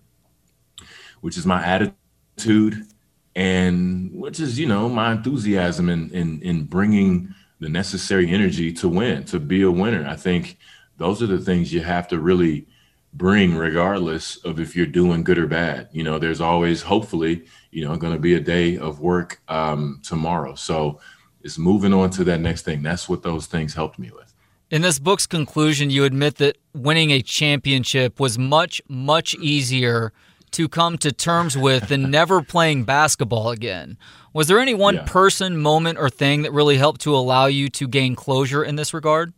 which 1.20 1.36
is 1.36 1.44
my 1.44 1.64
attitude, 1.64 2.86
and 3.34 4.12
which 4.12 4.38
is 4.38 4.58
you 4.58 4.66
know 4.66 4.88
my 4.88 5.12
enthusiasm 5.12 5.88
in 5.88 6.10
in 6.10 6.40
in 6.42 6.64
bringing 6.64 7.34
the 7.58 7.68
necessary 7.68 8.30
energy 8.30 8.72
to 8.72 8.88
win, 8.88 9.24
to 9.24 9.38
be 9.38 9.62
a 9.62 9.70
winner. 9.70 10.06
I 10.06 10.16
think 10.16 10.56
those 10.96 11.22
are 11.22 11.26
the 11.26 11.38
things 11.38 11.72
you 11.72 11.82
have 11.82 12.08
to 12.08 12.18
really 12.18 12.66
bring 13.12 13.56
regardless 13.56 14.36
of 14.44 14.60
if 14.60 14.76
you're 14.76 14.86
doing 14.86 15.22
good 15.24 15.38
or 15.38 15.46
bad. 15.46 15.88
You 15.92 16.02
know 16.02 16.18
there's 16.18 16.40
always 16.40 16.82
hopefully 16.82 17.44
you 17.70 17.84
know 17.84 17.96
going 17.96 18.12
to 18.12 18.18
be 18.18 18.34
a 18.34 18.40
day 18.40 18.76
of 18.76 19.00
work 19.00 19.40
um, 19.48 20.00
tomorrow. 20.02 20.54
So 20.54 21.00
it's 21.42 21.58
moving 21.58 21.92
on 21.92 22.10
to 22.10 22.24
that 22.24 22.40
next 22.40 22.62
thing. 22.62 22.82
That's 22.82 23.08
what 23.08 23.22
those 23.22 23.46
things 23.46 23.74
helped 23.74 23.98
me 23.98 24.10
with. 24.10 24.34
In 24.70 24.82
this 24.82 24.98
book's 24.98 25.26
conclusion 25.26 25.90
you 25.90 26.04
admit 26.04 26.36
that 26.36 26.58
winning 26.74 27.10
a 27.10 27.22
championship 27.22 28.20
was 28.20 28.38
much 28.38 28.80
much 28.88 29.34
easier 29.36 30.12
to 30.52 30.68
come 30.68 30.98
to 30.98 31.12
terms 31.12 31.56
with 31.56 31.88
than 31.88 32.10
never 32.18 32.42
playing 32.42 32.84
basketball 32.84 33.50
again. 33.50 33.96
Was 34.32 34.46
there 34.46 34.60
any 34.60 34.74
one 34.74 34.94
yeah. 34.96 35.04
person 35.06 35.56
moment 35.56 35.98
or 35.98 36.08
thing 36.08 36.42
that 36.42 36.52
really 36.52 36.76
helped 36.76 37.00
to 37.02 37.14
allow 37.14 37.46
you 37.46 37.68
to 37.70 37.88
gain 37.88 38.14
closure 38.14 38.62
in 38.62 38.76
this 38.76 38.94
regard 38.94 39.32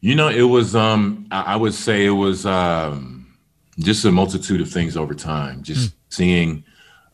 you 0.00 0.14
know, 0.14 0.28
it 0.28 0.42
was 0.42 0.76
um 0.76 1.26
I 1.30 1.56
would 1.56 1.74
say 1.74 2.06
it 2.06 2.10
was 2.10 2.46
um 2.46 3.18
just 3.78 4.04
a 4.04 4.12
multitude 4.12 4.60
of 4.60 4.70
things 4.70 4.96
over 4.96 5.14
time. 5.14 5.62
Just 5.62 5.90
mm. 5.90 5.94
seeing 6.08 6.64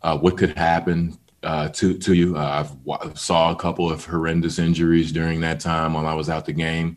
uh, 0.02 0.18
what 0.18 0.36
could 0.36 0.56
happen 0.56 1.18
uh, 1.42 1.68
to 1.70 1.96
to 1.98 2.14
you. 2.14 2.36
Uh, 2.36 2.66
I 2.90 3.14
saw 3.14 3.52
a 3.52 3.56
couple 3.56 3.90
of 3.90 4.04
horrendous 4.04 4.58
injuries 4.58 5.12
during 5.12 5.40
that 5.40 5.60
time 5.60 5.94
while 5.94 6.06
I 6.06 6.14
was 6.14 6.28
out 6.28 6.46
the 6.46 6.52
game. 6.52 6.96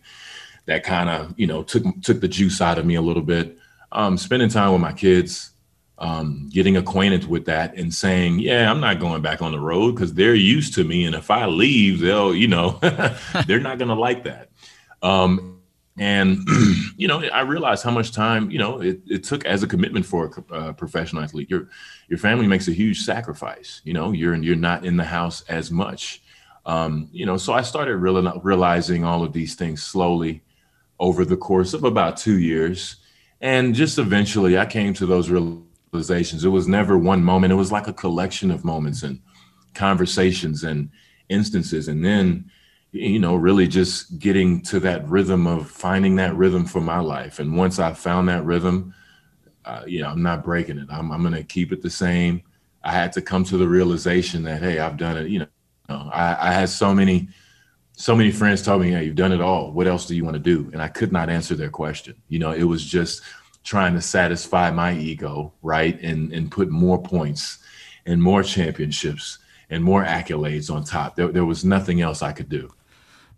That 0.66 0.84
kind 0.84 1.10
of 1.10 1.34
you 1.38 1.48
know 1.48 1.64
took 1.64 1.84
took 2.02 2.22
the 2.22 2.28
juice 2.28 2.62
out 2.62 2.78
of 2.78 2.86
me 2.86 2.96
a 2.96 3.02
little 3.02 3.24
bit. 3.24 3.58
Um, 3.92 4.18
spending 4.18 4.50
time 4.50 4.74
with 4.74 4.82
my 4.82 4.92
kids, 4.92 5.52
um, 5.98 6.50
getting 6.52 6.76
acquainted 6.76 7.26
with 7.28 7.46
that, 7.46 7.76
and 7.76 7.94
saying, 7.94 8.40
"Yeah, 8.40 8.70
I'm 8.70 8.82
not 8.82 9.00
going 9.00 9.22
back 9.22 9.42
on 9.42 9.54
the 9.54 9.60
road 9.60 9.96
because 9.96 10.14
they're 10.14 10.36
used 10.36 10.74
to 10.76 10.84
me, 10.84 11.06
and 11.06 11.16
if 11.16 11.32
I 11.32 11.46
leave, 11.46 12.00
they'll 12.00 12.36
you 12.36 12.48
know 12.48 12.80
they're 13.48 13.60
not 13.60 13.78
going 13.78 13.90
to 13.90 13.96
like 13.96 14.26
that." 14.26 14.50
Um, 15.02 15.57
and 15.98 16.48
you 16.98 17.08
know, 17.08 17.24
I 17.24 17.42
realized 17.42 17.84
how 17.84 17.92
much 17.92 18.12
time 18.12 18.52
you 18.52 18.60
know 18.60 18.82
it, 18.82 19.02
it 19.08 19.24
took 19.24 19.46
as 19.46 19.64
a 19.64 19.68
commitment 19.68 20.06
for 20.06 20.44
a 20.50 20.54
uh, 20.54 20.74
professional 20.74 21.24
athlete. 21.24 21.50
Your 21.50 21.70
your 22.08 22.20
family 22.20 22.48
makes 22.48 22.68
a 22.68 22.72
huge 22.72 23.02
sacrifice. 23.02 23.82
You 23.84 23.94
know, 23.94 24.12
you're 24.12 24.36
you're 24.36 24.56
not 24.56 24.86
in 24.86 24.98
the 24.98 25.04
house 25.04 25.42
as 25.50 25.72
much. 25.72 26.22
Um, 26.66 27.10
you 27.12 27.26
know, 27.26 27.38
so 27.38 27.54
I 27.54 27.62
started 27.62 27.96
real, 27.96 28.22
realizing 28.42 29.06
all 29.06 29.24
of 29.24 29.32
these 29.32 29.56
things 29.56 29.82
slowly 29.82 30.44
over 31.00 31.24
the 31.24 31.38
course 31.38 31.74
of 31.74 31.84
about 31.84 32.18
two 32.18 32.40
years, 32.40 32.98
and 33.42 33.74
just 33.74 33.98
eventually 33.98 34.58
I 34.58 34.66
came 34.66 34.94
to 34.96 35.06
those 35.06 35.30
realizations. 35.30 36.44
It 36.44 36.50
was 36.50 36.68
never 36.68 36.98
one 36.98 37.24
moment; 37.24 37.54
it 37.54 37.58
was 37.58 37.72
like 37.72 37.88
a 37.88 37.94
collection 37.94 38.52
of 38.52 38.66
moments 38.66 39.02
and 39.02 39.20
conversations 39.74 40.64
and 40.64 40.90
instances, 41.30 41.88
and 41.88 42.06
then 42.06 42.52
you 42.92 43.20
know, 43.20 43.36
really 43.36 43.68
just 43.68 44.18
getting 44.20 44.62
to 44.64 44.80
that 44.80 45.08
rhythm 45.08 45.46
of 45.46 45.70
finding 45.70 46.16
that 46.16 46.36
rhythm 46.36 46.66
for 46.66 46.82
my 46.82 47.00
life. 47.00 47.40
And 47.40 47.58
once 47.58 47.80
I 47.80 47.94
found 47.94 48.30
that 48.30 48.46
rhythm, 48.46 48.94
uh, 49.66 49.84
you 49.86 50.02
know, 50.02 50.10
I'm 50.10 50.24
not 50.24 50.44
breaking 50.44 50.78
it. 50.78 50.88
I'm, 50.90 51.12
I'm 51.12 51.22
going 51.22 51.34
to 51.34 51.44
keep 51.44 51.72
it 51.74 51.82
the 51.82 51.90
same. 51.90 52.42
I 52.84 52.92
had 52.92 53.12
to 53.14 53.22
come 53.22 53.44
to 53.46 53.58
the 53.58 53.68
realization 53.68 54.44
that, 54.44 54.62
hey, 54.62 54.80
I've 54.80 54.98
done 54.98 55.18
it. 55.18 55.28
You 55.28 55.40
know, 55.40 55.48
I, 55.90 56.38
I 56.40 56.52
had 56.54 56.70
so 56.70 56.94
many, 56.94 57.28
so 57.94 58.16
many 58.16 58.32
friends 58.32 58.62
told 58.62 58.82
me, 58.82 58.92
hey, 58.92 59.04
you've 59.04 59.16
done 59.16 59.34
it 59.34 59.42
all. 59.42 59.74
What 59.74 59.88
else 59.88 60.06
do 60.06 60.16
you 60.16 60.24
want 60.24 60.36
to 60.36 60.40
do? 60.40 60.70
And 60.72 60.82
I 60.82 60.88
could 60.88 61.12
not 61.12 61.30
answer 61.30 61.56
their 61.56 61.70
question. 61.70 62.16
You 62.30 62.40
know, 62.40 62.52
it 62.52 62.64
was 62.64 62.86
just 62.86 63.22
trying 63.66 63.94
to 63.96 64.02
satisfy 64.02 64.72
my 64.72 64.94
ego, 64.94 65.54
right? 65.62 66.02
And, 66.02 66.32
and 66.32 66.50
put 66.50 66.70
more 66.70 67.02
points 67.02 67.58
and 68.06 68.24
more 68.24 68.44
championships 68.44 69.40
and 69.70 69.84
more 69.84 70.04
accolades 70.04 70.74
on 70.74 70.84
top. 70.84 71.16
There, 71.16 71.30
there 71.30 71.46
was 71.46 71.66
nothing 71.66 72.02
else 72.02 72.22
I 72.22 72.32
could 72.32 72.50
do. 72.50 72.72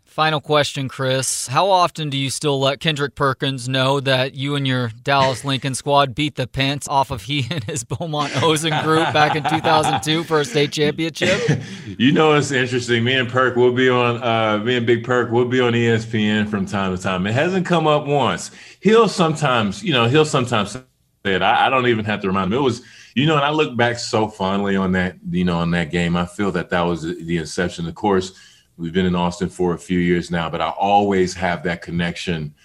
Final 0.10 0.42
question, 0.42 0.90
Chris. 0.90 1.48
How 1.48 1.70
often 1.70 2.10
do 2.10 2.18
you 2.18 2.32
still 2.32 2.60
let 2.60 2.80
Kendrick 2.80 3.14
Perkins 3.14 3.70
know 3.70 4.00
that 4.00 4.34
you 4.34 4.56
and 4.56 4.68
your 4.68 4.90
Dallas 5.04 5.46
Lincoln 5.46 5.76
squad 5.76 6.16
beat 6.16 6.36
the 6.36 6.48
pants 6.48 6.88
off 6.88 7.12
of 7.12 7.22
he 7.22 7.46
and 7.52 7.64
his 7.64 7.84
Beaumont 7.84 8.34
Ozen 8.34 8.84
group 8.84 9.14
back 9.14 9.36
in 9.36 9.44
2002 9.44 10.24
for 10.24 10.42
a 10.42 10.46
state 10.46 10.74
championship? 10.74 11.62
you 12.00 12.12
know, 12.12 12.34
it's 12.34 12.52
interesting. 12.52 13.04
Me 13.04 13.14
and 13.14 13.30
Perk 13.30 13.56
will 13.56 13.72
be 13.72 13.88
on, 13.88 14.22
uh, 14.22 14.58
me 14.58 14.78
and 14.78 14.86
Big 14.86 15.04
Perk 15.04 15.32
will 15.32 15.46
be 15.46 15.62
on 15.62 15.74
ESPN 15.74 16.50
from 16.50 16.66
time 16.66 16.94
to 16.94 17.02
time. 17.02 17.28
It 17.28 17.34
hasn't 17.34 17.68
come 17.68 17.86
up 17.86 18.08
once. 18.08 18.50
He'll 18.82 19.08
sometimes, 19.08 19.84
you 19.84 19.94
know, 19.94 20.08
he'll 20.08 20.26
sometimes 20.26 20.72
say 20.72 20.82
it. 21.24 21.44
I, 21.44 21.68
I 21.68 21.70
don't 21.70 21.88
even 21.88 22.04
have 22.04 22.20
to 22.22 22.28
remind 22.28 22.52
him. 22.52 22.58
It 22.58 22.64
was, 22.64 22.82
you 23.16 23.26
know, 23.26 23.36
and 23.36 23.46
I 23.46 23.50
look 23.52 23.76
back 23.76 23.98
so 24.00 24.28
fondly 24.28 24.76
on 24.76 24.92
that, 24.94 25.18
you 25.30 25.46
know, 25.46 25.58
on 25.58 25.72
that 25.72 25.92
game. 25.92 26.16
I 26.16 26.26
feel 26.26 26.52
that 26.52 26.70
that 26.70 26.82
was 26.82 27.04
the 27.04 27.38
inception. 27.38 27.88
Of 27.88 27.96
course, 27.96 28.34
We've 28.78 28.94
been 28.94 29.06
in 29.06 29.14
Austin 29.14 29.50
for 29.50 29.74
a 29.74 29.78
few 29.78 30.00
years 30.00 30.32
now, 30.32 30.50
but 30.50 30.62
I 30.62 30.70
always 30.70 31.34
have 31.34 31.64
that 31.64 31.82
connection 31.82 32.56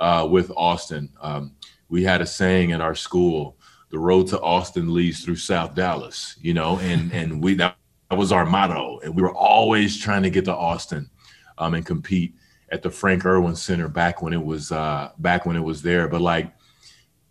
uh, 0.00 0.26
with 0.28 0.50
Austin. 0.56 1.08
Um, 1.20 1.52
we 1.90 2.04
had 2.04 2.20
a 2.20 2.26
saying 2.26 2.72
at 2.72 2.80
our 2.80 2.94
school 2.94 3.56
the 3.90 3.98
road 3.98 4.28
to 4.28 4.40
austin 4.40 4.94
leads 4.94 5.24
through 5.24 5.36
south 5.36 5.74
dallas 5.74 6.36
you 6.40 6.54
know 6.54 6.78
and 6.78 7.12
and 7.12 7.42
we 7.42 7.54
that 7.54 7.76
was 8.12 8.32
our 8.32 8.46
motto 8.46 9.00
and 9.00 9.14
we 9.14 9.22
were 9.22 9.34
always 9.34 9.98
trying 9.98 10.22
to 10.22 10.30
get 10.30 10.44
to 10.44 10.54
austin 10.54 11.10
um, 11.58 11.74
and 11.74 11.84
compete 11.84 12.34
at 12.70 12.82
the 12.82 12.90
frank 12.90 13.26
Erwin 13.26 13.56
center 13.56 13.88
back 13.88 14.22
when 14.22 14.32
it 14.32 14.42
was 14.42 14.72
uh, 14.72 15.10
back 15.18 15.44
when 15.44 15.56
it 15.56 15.62
was 15.62 15.82
there 15.82 16.08
but 16.08 16.20
like 16.20 16.52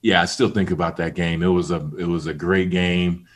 yeah 0.02 0.22
i 0.22 0.26
still 0.26 0.50
think 0.50 0.72
about 0.72 0.98
that 0.98 1.16
game 1.16 1.44
it 1.44 1.48
was 1.48 1.72
a 1.72 1.90
it 1.98 2.08
was 2.08 2.28
a 2.28 2.34
great 2.34 2.70
game 2.70 3.28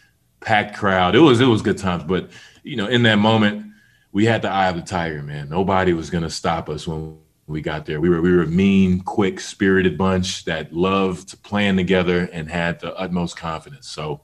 packed 0.41 0.75
crowd 0.75 1.15
it 1.15 1.19
was 1.19 1.39
it 1.39 1.45
was 1.45 1.61
good 1.61 1.77
times 1.77 2.03
but 2.03 2.29
you 2.63 2.75
know 2.75 2.87
in 2.87 3.03
that 3.03 3.17
moment 3.17 3.65
we 4.11 4.25
had 4.25 4.41
the 4.41 4.49
eye 4.49 4.67
of 4.67 4.75
the 4.75 4.81
tiger 4.81 5.23
man 5.23 5.49
nobody 5.49 5.93
was 5.93 6.09
to 6.09 6.29
stop 6.29 6.69
us 6.69 6.87
when 6.87 7.17
we 7.47 7.61
got 7.61 7.85
there. 7.85 7.99
We 7.99 8.09
were 8.09 8.21
we 8.21 8.33
were 8.33 8.43
a 8.43 8.47
mean, 8.47 9.01
quick, 9.01 9.39
spirited 9.39 9.97
bunch 9.97 10.45
that 10.45 10.73
loved 10.73 11.41
playing 11.43 11.77
together 11.77 12.29
and 12.31 12.49
had 12.49 12.79
the 12.79 12.95
utmost 12.95 13.37
confidence. 13.37 13.89
So, 13.89 14.21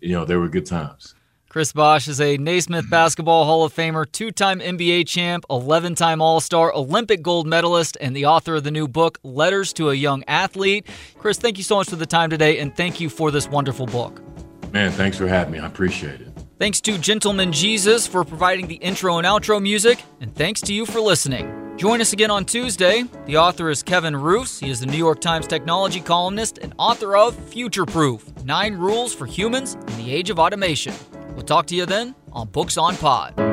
you 0.00 0.12
know, 0.12 0.24
there 0.24 0.40
were 0.40 0.48
good 0.48 0.66
times. 0.66 1.14
Chris 1.52 1.70
Bosh 1.70 2.08
is 2.08 2.18
a 2.18 2.38
Naismith 2.38 2.84
mm-hmm. 2.84 2.90
Basketball 2.90 3.44
Hall 3.44 3.62
of 3.62 3.74
Famer, 3.74 4.10
two 4.10 4.30
time 4.30 4.58
NBA 4.58 5.06
champ, 5.06 5.44
11 5.50 5.94
time 5.94 6.22
All 6.22 6.40
Star, 6.40 6.72
Olympic 6.74 7.20
gold 7.20 7.46
medalist, 7.46 7.98
and 8.00 8.16
the 8.16 8.24
author 8.24 8.54
of 8.54 8.64
the 8.64 8.70
new 8.70 8.88
book, 8.88 9.18
Letters 9.22 9.74
to 9.74 9.90
a 9.90 9.94
Young 9.94 10.24
Athlete. 10.26 10.86
Chris, 11.18 11.36
thank 11.36 11.58
you 11.58 11.62
so 11.62 11.76
much 11.76 11.90
for 11.90 11.96
the 11.96 12.06
time 12.06 12.30
today, 12.30 12.58
and 12.58 12.74
thank 12.74 13.00
you 13.02 13.10
for 13.10 13.30
this 13.30 13.48
wonderful 13.48 13.84
book. 13.84 14.22
Man, 14.72 14.92
thanks 14.92 15.18
for 15.18 15.28
having 15.28 15.52
me. 15.52 15.58
I 15.58 15.66
appreciate 15.66 16.22
it. 16.22 16.28
Thanks 16.58 16.80
to 16.80 16.96
Gentleman 16.96 17.52
Jesus 17.52 18.06
for 18.06 18.24
providing 18.24 18.66
the 18.66 18.76
intro 18.76 19.18
and 19.18 19.26
outro 19.26 19.60
music, 19.60 20.02
and 20.22 20.34
thanks 20.34 20.62
to 20.62 20.72
you 20.72 20.86
for 20.86 21.02
listening. 21.02 21.76
Join 21.76 22.00
us 22.00 22.14
again 22.14 22.30
on 22.30 22.46
Tuesday. 22.46 23.04
The 23.26 23.36
author 23.36 23.68
is 23.68 23.82
Kevin 23.82 24.16
Roose. 24.16 24.58
He 24.58 24.70
is 24.70 24.80
the 24.80 24.86
New 24.86 24.96
York 24.96 25.20
Times 25.20 25.46
technology 25.46 26.00
columnist 26.00 26.56
and 26.56 26.72
author 26.78 27.14
of 27.14 27.34
Future 27.50 27.84
Proof 27.84 28.26
Nine 28.42 28.72
Rules 28.72 29.14
for 29.14 29.26
Humans 29.26 29.74
in 29.74 29.96
the 29.98 30.14
Age 30.14 30.30
of 30.30 30.38
Automation. 30.38 30.94
We'll 31.34 31.44
talk 31.44 31.66
to 31.66 31.74
you 31.74 31.86
then 31.86 32.14
on 32.32 32.48
Books 32.48 32.76
on 32.78 32.96
Pod. 32.96 33.51